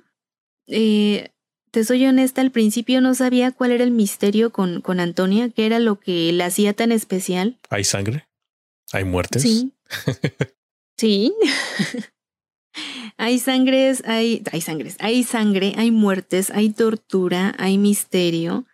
[0.68, 1.32] Eh,
[1.72, 5.66] te soy honesta, al principio no sabía cuál era el misterio con, con Antonia, qué
[5.66, 7.58] era lo que la hacía tan especial.
[7.70, 8.28] ¿Hay sangre?
[8.92, 9.42] ¿Hay muertes?
[9.42, 9.74] Sí.
[10.98, 11.34] sí.
[13.18, 18.66] Hay sangres, hay, hay sangres, hay sangre, hay muertes, hay tortura, hay misterio,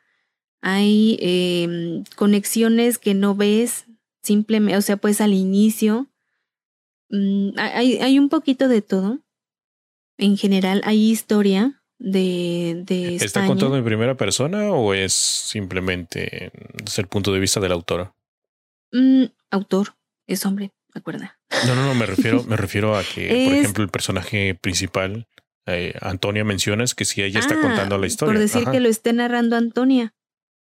[0.62, 3.86] hay em, conexiones que no ves
[4.22, 6.08] simplemente, o sea, pues al inicio.
[7.10, 9.20] Mm, hay, hay un poquito de todo.
[10.18, 16.52] En general, hay historia de, de ¿Está contado en primera persona o es simplemente
[16.84, 18.14] desde el punto de vista del autor?
[18.92, 19.96] Mm, autor,
[20.28, 21.40] es hombre, acuerda.
[21.66, 25.28] No, no, no, me refiero, me refiero a que, por ejemplo, el personaje principal,
[25.66, 28.34] eh, Antonia mencionas que si ella está ah, contando la historia.
[28.34, 30.14] Por decir que lo esté narrando Antonia.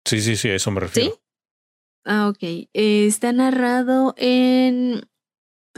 [0.06, 1.12] Sí, sí, sí, a eso me refiero.
[1.12, 1.20] ¿Sí?
[2.06, 2.40] Ah, ok.
[2.42, 2.68] Eh,
[3.08, 5.08] está narrado en,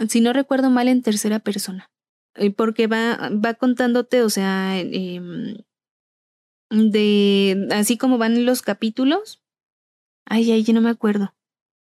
[0.07, 1.91] si no recuerdo mal, en tercera persona.
[2.55, 5.57] Porque va, va contándote, o sea, em,
[6.69, 9.41] de así como van los capítulos.
[10.25, 11.33] Ay, ay, yo no me acuerdo.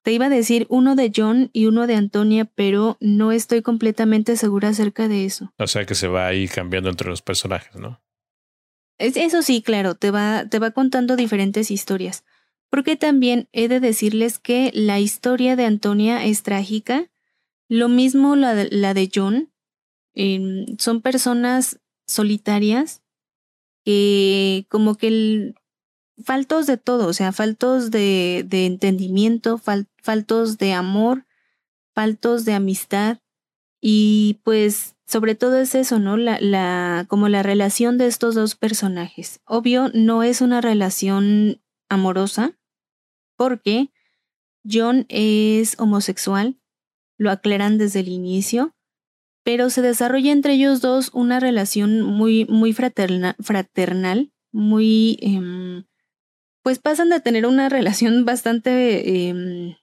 [0.03, 4.37] Te iba a decir uno de John y uno de Antonia, pero no estoy completamente
[4.37, 5.53] segura acerca de eso.
[5.59, 8.01] O sea que se va ahí cambiando entre los personajes, ¿no?
[8.99, 12.25] eso sí, claro, te va, te va contando diferentes historias.
[12.71, 17.11] Porque también he de decirles que la historia de Antonia es trágica.
[17.69, 19.52] Lo mismo la de, la de John.
[20.15, 23.03] Em, son personas solitarias
[23.85, 25.55] que como que
[26.25, 29.61] faltos de todo, o sea, faltos de, de entendimiento,
[30.03, 31.27] faltos de amor,
[31.95, 33.19] faltos de amistad.
[33.81, 36.17] Y pues sobre todo es eso, ¿no?
[36.17, 39.41] La, la, como la relación de estos dos personajes.
[39.45, 42.57] Obvio, no es una relación amorosa,
[43.37, 43.91] porque
[44.71, 46.61] John es homosexual,
[47.19, 48.75] lo aclaran desde el inicio,
[49.45, 55.85] pero se desarrolla entre ellos dos una relación muy, muy fraternal, muy, em,
[56.63, 59.75] pues pasan de tener una relación bastante, em,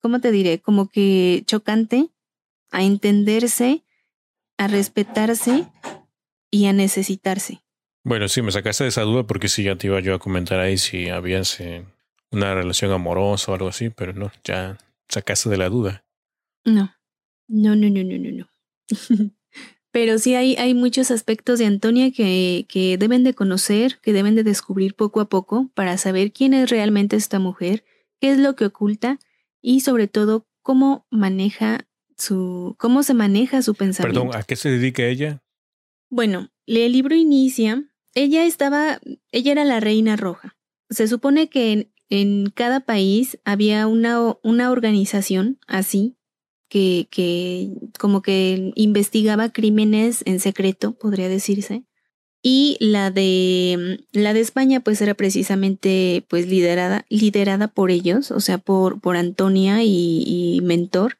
[0.00, 0.60] ¿cómo te diré?
[0.60, 2.10] Como que chocante,
[2.70, 3.82] a entenderse,
[4.58, 5.66] a respetarse
[6.50, 7.62] y a necesitarse.
[8.04, 10.60] Bueno, sí, me sacaste de esa duda porque sí, ya te iba yo a comentar
[10.60, 11.42] ahí si había
[12.30, 14.76] una relación amorosa o algo así, pero no, ya
[15.08, 16.04] sacaste de la duda.
[16.64, 16.94] No,
[17.48, 18.50] no, no, no, no, no, no.
[19.90, 24.34] Pero sí hay, hay muchos aspectos de Antonia que, que deben de conocer, que deben
[24.34, 27.84] de descubrir poco a poco para saber quién es realmente esta mujer,
[28.20, 29.18] qué es lo que oculta
[29.62, 34.20] y sobre todo cómo maneja su, cómo se maneja su pensamiento.
[34.20, 35.42] Perdón, ¿a qué se dedica ella?
[36.10, 37.84] Bueno, el libro inicia,
[38.14, 39.00] ella estaba,
[39.32, 40.56] ella era la reina roja.
[40.90, 46.17] Se supone que en, en cada país había una, una organización así
[46.68, 51.84] que, como que investigaba crímenes en secreto, podría decirse.
[52.42, 58.40] Y la de la de España, pues era precisamente pues liderada, liderada por ellos, o
[58.40, 61.18] sea, por, por Antonia y, y Mentor.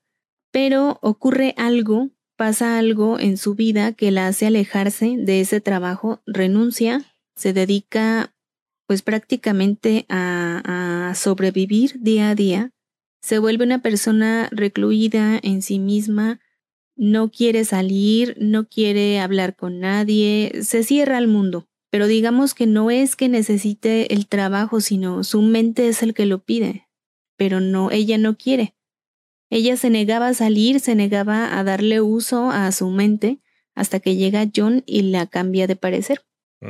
[0.52, 6.22] Pero ocurre algo, pasa algo en su vida que la hace alejarse de ese trabajo,
[6.24, 8.32] renuncia, se dedica
[8.86, 12.72] pues prácticamente a, a sobrevivir día a día
[13.20, 16.40] se vuelve una persona recluida en sí misma,
[16.96, 21.68] no quiere salir, no quiere hablar con nadie, se cierra al mundo.
[21.90, 26.26] Pero digamos que no es que necesite el trabajo, sino su mente es el que
[26.26, 26.88] lo pide.
[27.36, 28.74] Pero no, ella no quiere.
[29.48, 33.38] Ella se negaba a salir, se negaba a darle uso a su mente
[33.74, 36.22] hasta que llega John y la cambia de parecer.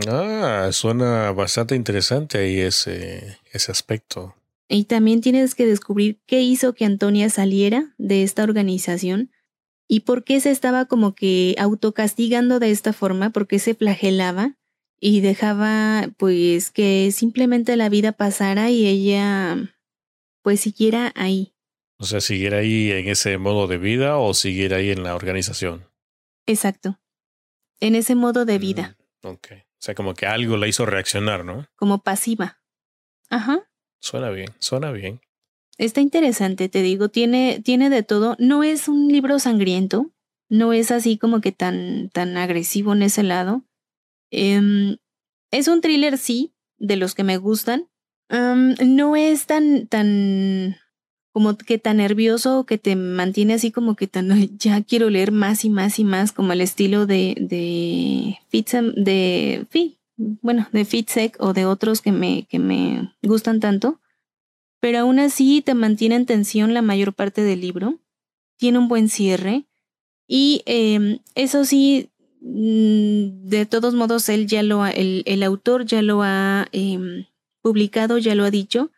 [0.07, 4.35] Ah, suena bastante interesante ahí ese, ese aspecto.
[4.69, 9.31] Y también tienes que descubrir qué hizo que Antonia saliera de esta organización
[9.89, 14.59] y por qué se estaba como que autocastigando de esta forma, por qué se flagelaba
[15.01, 19.75] y dejaba pues que simplemente la vida pasara y ella
[20.43, 21.55] pues siguiera ahí.
[21.99, 25.89] O sea, siguiera ahí en ese modo de vida o siguiera ahí en la organización.
[26.47, 27.01] Exacto.
[27.81, 28.97] En ese modo de vida.
[29.23, 29.47] Mm, ok.
[29.53, 31.67] O sea, como que algo la hizo reaccionar, ¿no?
[31.77, 32.61] Como pasiva.
[33.31, 33.68] Ajá.
[34.01, 35.21] Suena bien, suena bien.
[35.77, 38.37] Está interesante, te digo, tiene, tiene de todo.
[38.39, 40.11] No es un libro sangriento,
[40.49, 43.63] no es así como que tan, tan agresivo en ese lado.
[44.31, 44.97] Em,
[45.53, 47.89] es un thriller, sí, de los que me gustan.
[48.31, 50.77] no es tan, tan,
[51.33, 55.65] como que tan nervioso que te mantiene así como que tan, ya quiero leer más
[55.65, 59.67] y más y más, como el estilo de, de de
[60.19, 64.01] bueno, de Fitzek o de otros que me, que me gustan tanto,
[64.81, 67.99] pero aún así te mantiene en tensión la mayor parte del libro,
[68.57, 69.67] tiene un buen cierre
[70.27, 72.11] y em, eso sí,
[72.41, 77.27] mm, de todos modos, él ya lo el, el autor ya lo ha em,
[77.63, 78.91] publicado, ya lo ha dicho,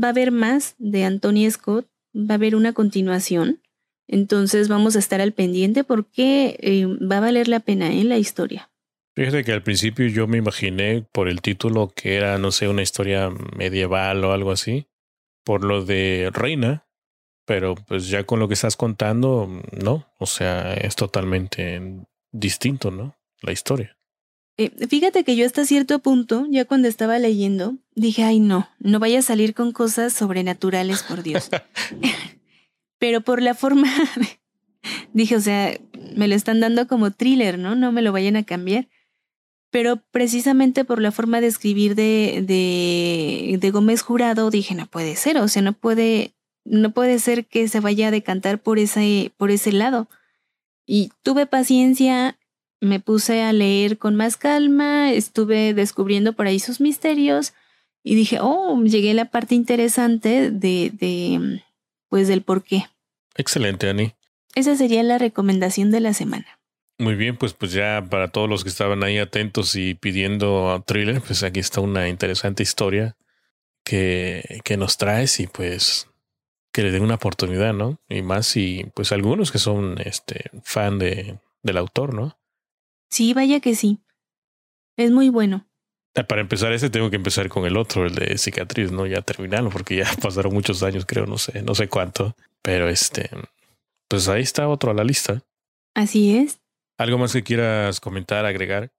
[0.00, 3.60] va a haber más de Anthony Scott, va a haber una continuación.
[4.06, 8.04] Entonces vamos a estar al pendiente porque em, va a valer la pena en ¿eh?
[8.04, 8.70] la historia.
[9.16, 12.82] Fíjate que al principio yo me imaginé por el título que era, no sé, una
[12.82, 14.88] historia medieval o algo así,
[15.44, 16.86] por lo de reina,
[17.44, 21.80] pero pues ya con lo que estás contando, no, o sea, es totalmente
[22.32, 23.16] distinto, ¿no?
[23.40, 23.96] La historia.
[24.56, 28.98] Eh, fíjate que yo hasta cierto punto, ya cuando estaba leyendo, dije, ay no, no
[28.98, 31.50] vaya a salir con cosas sobrenaturales, por Dios.
[32.98, 33.92] pero por la forma,
[35.12, 35.78] dije, o sea,
[36.16, 37.76] me lo están dando como thriller, ¿no?
[37.76, 38.88] No me lo vayan a cambiar
[39.74, 45.16] pero precisamente por la forma de escribir de, de, de, Gómez Jurado dije, no puede
[45.16, 46.32] ser, o sea, no puede,
[46.64, 50.06] no puede ser que se vaya a decantar por ese, por ese lado.
[50.86, 52.38] Y tuve paciencia,
[52.80, 57.52] me puse a leer con más calma, estuve descubriendo por ahí sus misterios
[58.04, 61.64] y dije, oh, llegué a la parte interesante de, de
[62.08, 62.84] pues del por qué.
[63.34, 64.12] Excelente, Ani.
[64.54, 66.60] Esa sería la recomendación de la semana.
[66.98, 71.20] Muy bien, pues pues ya para todos los que estaban ahí atentos y pidiendo thriller,
[71.20, 73.16] pues aquí está una interesante historia
[73.84, 76.08] que, que nos traes y pues
[76.72, 78.00] que le den una oportunidad, ¿no?
[78.08, 82.36] Y más si pues algunos que son este fan de, del autor, ¿no?
[83.10, 84.00] Sí, vaya que sí.
[84.96, 85.66] Es muy bueno.
[86.16, 89.06] Ah, para empezar ese tengo que empezar con el otro, el de cicatriz, ¿no?
[89.06, 92.36] Ya terminarlo porque ya pasaron muchos años, creo, no sé, no sé cuánto.
[92.62, 93.30] Pero este,
[94.08, 95.42] pues ahí está otro a la lista.
[95.94, 96.60] Así es.
[96.98, 98.92] ¿Algo más que quieras comentar, agregar?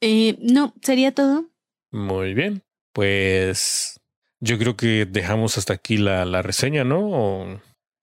[0.00, 1.50] Eh, no, sería todo.
[1.90, 2.62] Muy bien.
[2.92, 4.00] Pues
[4.40, 7.60] yo creo que dejamos hasta aquí la, la reseña, ¿no?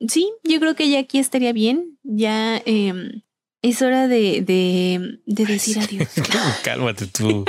[0.08, 2.00] Sí, yo creo que ya aquí estaría bien.
[2.04, 3.24] Ya eh,
[3.62, 6.10] es hora de, de, de decir adiós.
[6.64, 7.46] Cálmate tú.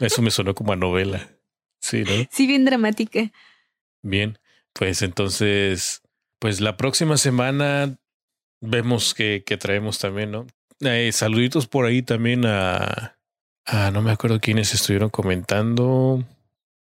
[0.00, 1.30] Eso me sonó como a novela.
[1.80, 2.26] Sí, ¿no?
[2.30, 3.30] Sí, bien dramática.
[4.02, 4.38] Bien,
[4.72, 6.02] pues entonces,
[6.38, 7.98] pues la próxima semana
[8.60, 10.46] vemos que, que traemos también, ¿no?
[10.86, 13.16] Eh, saluditos por ahí también a,
[13.92, 16.24] no me acuerdo quiénes estuvieron comentando.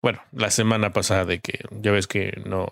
[0.02, 2.68] Bueno, la semana pasada de que ya ves que no,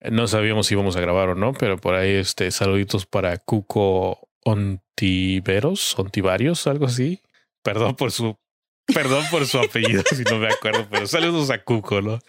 [0.00, 4.28] no sabíamos si íbamos a grabar o no, pero por ahí este saluditos para Cuco
[4.44, 7.20] Ontiveros, Ontivarios, algo así.
[7.62, 8.38] Perdón por su,
[8.86, 12.20] perdón por su apellido, si no me acuerdo, pero saludos a Cuco, ¿no?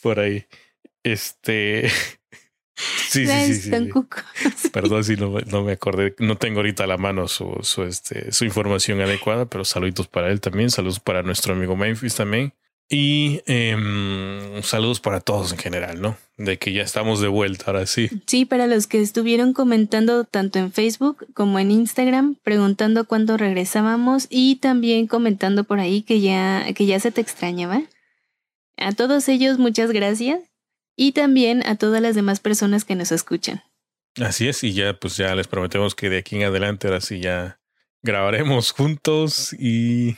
[0.00, 0.46] Por ahí.
[1.02, 1.90] Este.
[2.76, 6.14] Sí, sí, sí, sí, Perdón si no, no, me acordé.
[6.18, 10.30] No tengo ahorita a la mano su, su, este, su información adecuada, pero saluditos para
[10.30, 10.70] él también.
[10.70, 12.52] Saludos para nuestro amigo Memphis también.
[12.88, 13.76] Y eh,
[14.62, 16.16] saludos para todos en general, ¿no?
[16.36, 18.08] De que ya estamos de vuelta, ahora sí.
[18.26, 24.28] Sí, para los que estuvieron comentando tanto en Facebook como en Instagram, preguntando cuándo regresábamos
[24.30, 27.82] y también comentando por ahí que ya, que ya se te extrañaba.
[28.76, 30.40] A todos ellos, muchas gracias.
[30.96, 33.62] Y también a todas las demás personas que nos escuchan.
[34.20, 37.20] Así es, y ya pues ya les prometemos que de aquí en adelante ahora sí
[37.20, 37.60] ya
[38.02, 40.16] grabaremos juntos y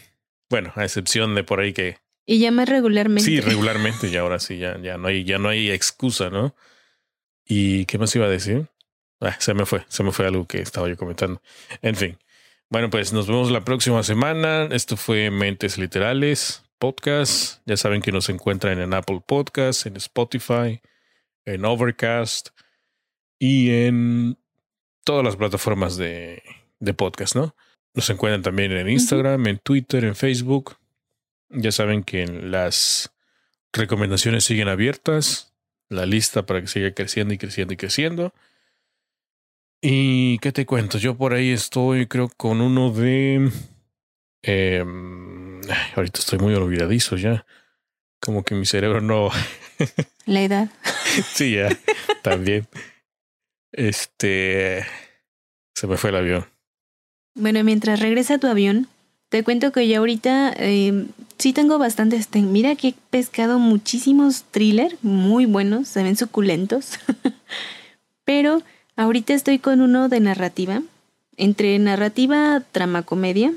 [0.49, 1.99] bueno, a excepción de por ahí que
[2.31, 3.24] y ya más regularmente.
[3.24, 6.55] Sí, regularmente, y ahora sí, ya, ya no hay, ya no hay excusa, ¿no?
[7.47, 8.68] ¿Y qué más iba a decir?
[9.20, 11.41] Ah, se me fue, se me fue algo que estaba yo comentando.
[11.81, 12.18] En fin.
[12.68, 14.68] Bueno, pues nos vemos la próxima semana.
[14.70, 17.61] Esto fue Mentes Literales Podcast.
[17.66, 20.81] Ya saben que nos encuentran en Apple Podcasts, en Spotify,
[21.45, 22.51] en Overcast
[23.39, 24.39] y en
[25.05, 26.43] todas las plataformas de,
[26.81, 27.55] de podcast, ¿no?
[27.95, 30.76] Nos encuentran también en Instagram, en Twitter, en Facebook.
[31.49, 33.12] Ya saben que las
[33.72, 35.55] recomendaciones siguen abiertas,
[35.89, 38.35] la lista para que siga creciendo y creciendo y creciendo.
[39.81, 40.99] ¿Y qué te cuento?
[40.99, 43.51] Yo por ahí estoy, creo, con uno de...
[44.43, 44.85] Eh,
[45.96, 47.46] ahorita estoy muy olvidadizo ya.
[48.20, 49.30] Como que mi cerebro no...
[50.26, 50.68] la edad.
[51.32, 51.68] sí, ya,
[52.22, 52.66] también.
[53.72, 54.84] Este...
[55.74, 56.46] Se me fue el avión.
[57.34, 58.88] Bueno, mientras regresa tu avión,
[59.28, 61.06] te cuento que ya ahorita eh,
[61.38, 62.28] sí tengo bastantes.
[62.34, 66.98] Mira que he pescado muchísimos thrillers muy buenos, se ven suculentos.
[68.24, 68.62] Pero
[68.96, 70.82] ahorita estoy con uno de narrativa,
[71.36, 73.52] entre narrativa, trama, comedia.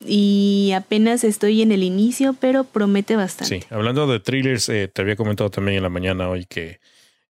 [0.00, 3.60] Y apenas estoy en el inicio, pero promete bastante.
[3.60, 6.80] Sí, hablando de thrillers, eh, te había comentado también en la mañana hoy que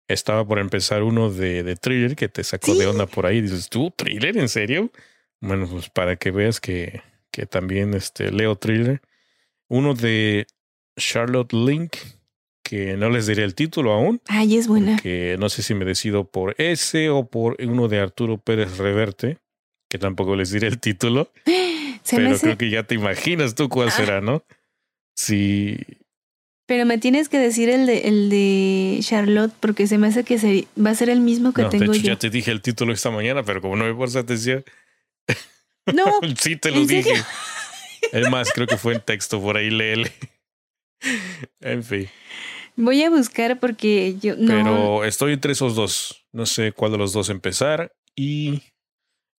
[0.07, 3.41] estaba por empezar uno de, de thriller que te sacó de onda por ahí.
[3.41, 4.37] Dices, ¿tú, thriller?
[4.37, 4.91] ¿En serio?
[5.39, 7.01] Bueno, pues para que veas que
[7.37, 8.99] que también este, leo thriller.
[9.69, 10.47] Uno de
[10.97, 11.93] Charlotte Link,
[12.63, 14.19] que no les diré el título aún.
[14.27, 14.97] Ay, es buena.
[14.97, 19.37] Que no sé si me decido por ese o por uno de Arturo Pérez Reverte,
[19.87, 21.31] que tampoco les diré el título.
[22.09, 24.43] pero creo que ya te imaginas tú cuál será, ¿no?
[25.15, 25.77] Sí.
[26.67, 30.67] Pero me tienes que decir el de, el de Charlotte, porque se me hace que
[30.83, 32.07] va a ser el mismo que tengo de yo.
[32.07, 34.63] Ya te dije el título esta mañana, pero como no me pones atención.
[35.93, 36.05] No.
[36.39, 37.13] sí, te lo dije.
[38.11, 40.11] Es más, creo que fue en texto por ahí, léele.
[41.61, 42.09] en fin.
[42.75, 44.47] Voy a buscar porque yo no.
[44.47, 46.25] Pero estoy entre esos dos.
[46.31, 48.61] No sé cuál de los dos empezar y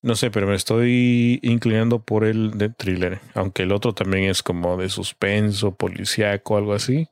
[0.02, 4.42] no sé, pero me estoy inclinando por el de thriller, aunque el otro también es
[4.42, 7.08] como de suspenso, policíaco, algo así.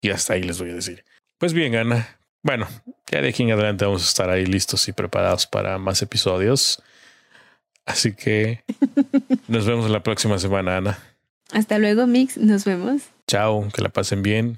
[0.00, 1.04] Y hasta ahí les voy a decir.
[1.38, 2.18] Pues bien, Ana.
[2.42, 2.68] Bueno,
[3.10, 6.82] ya de aquí en adelante vamos a estar ahí listos y preparados para más episodios.
[7.86, 8.64] Así que
[9.48, 10.98] nos vemos la próxima semana, Ana.
[11.52, 12.36] Hasta luego, Mix.
[12.36, 13.02] Nos vemos.
[13.26, 14.56] Chao, que la pasen bien.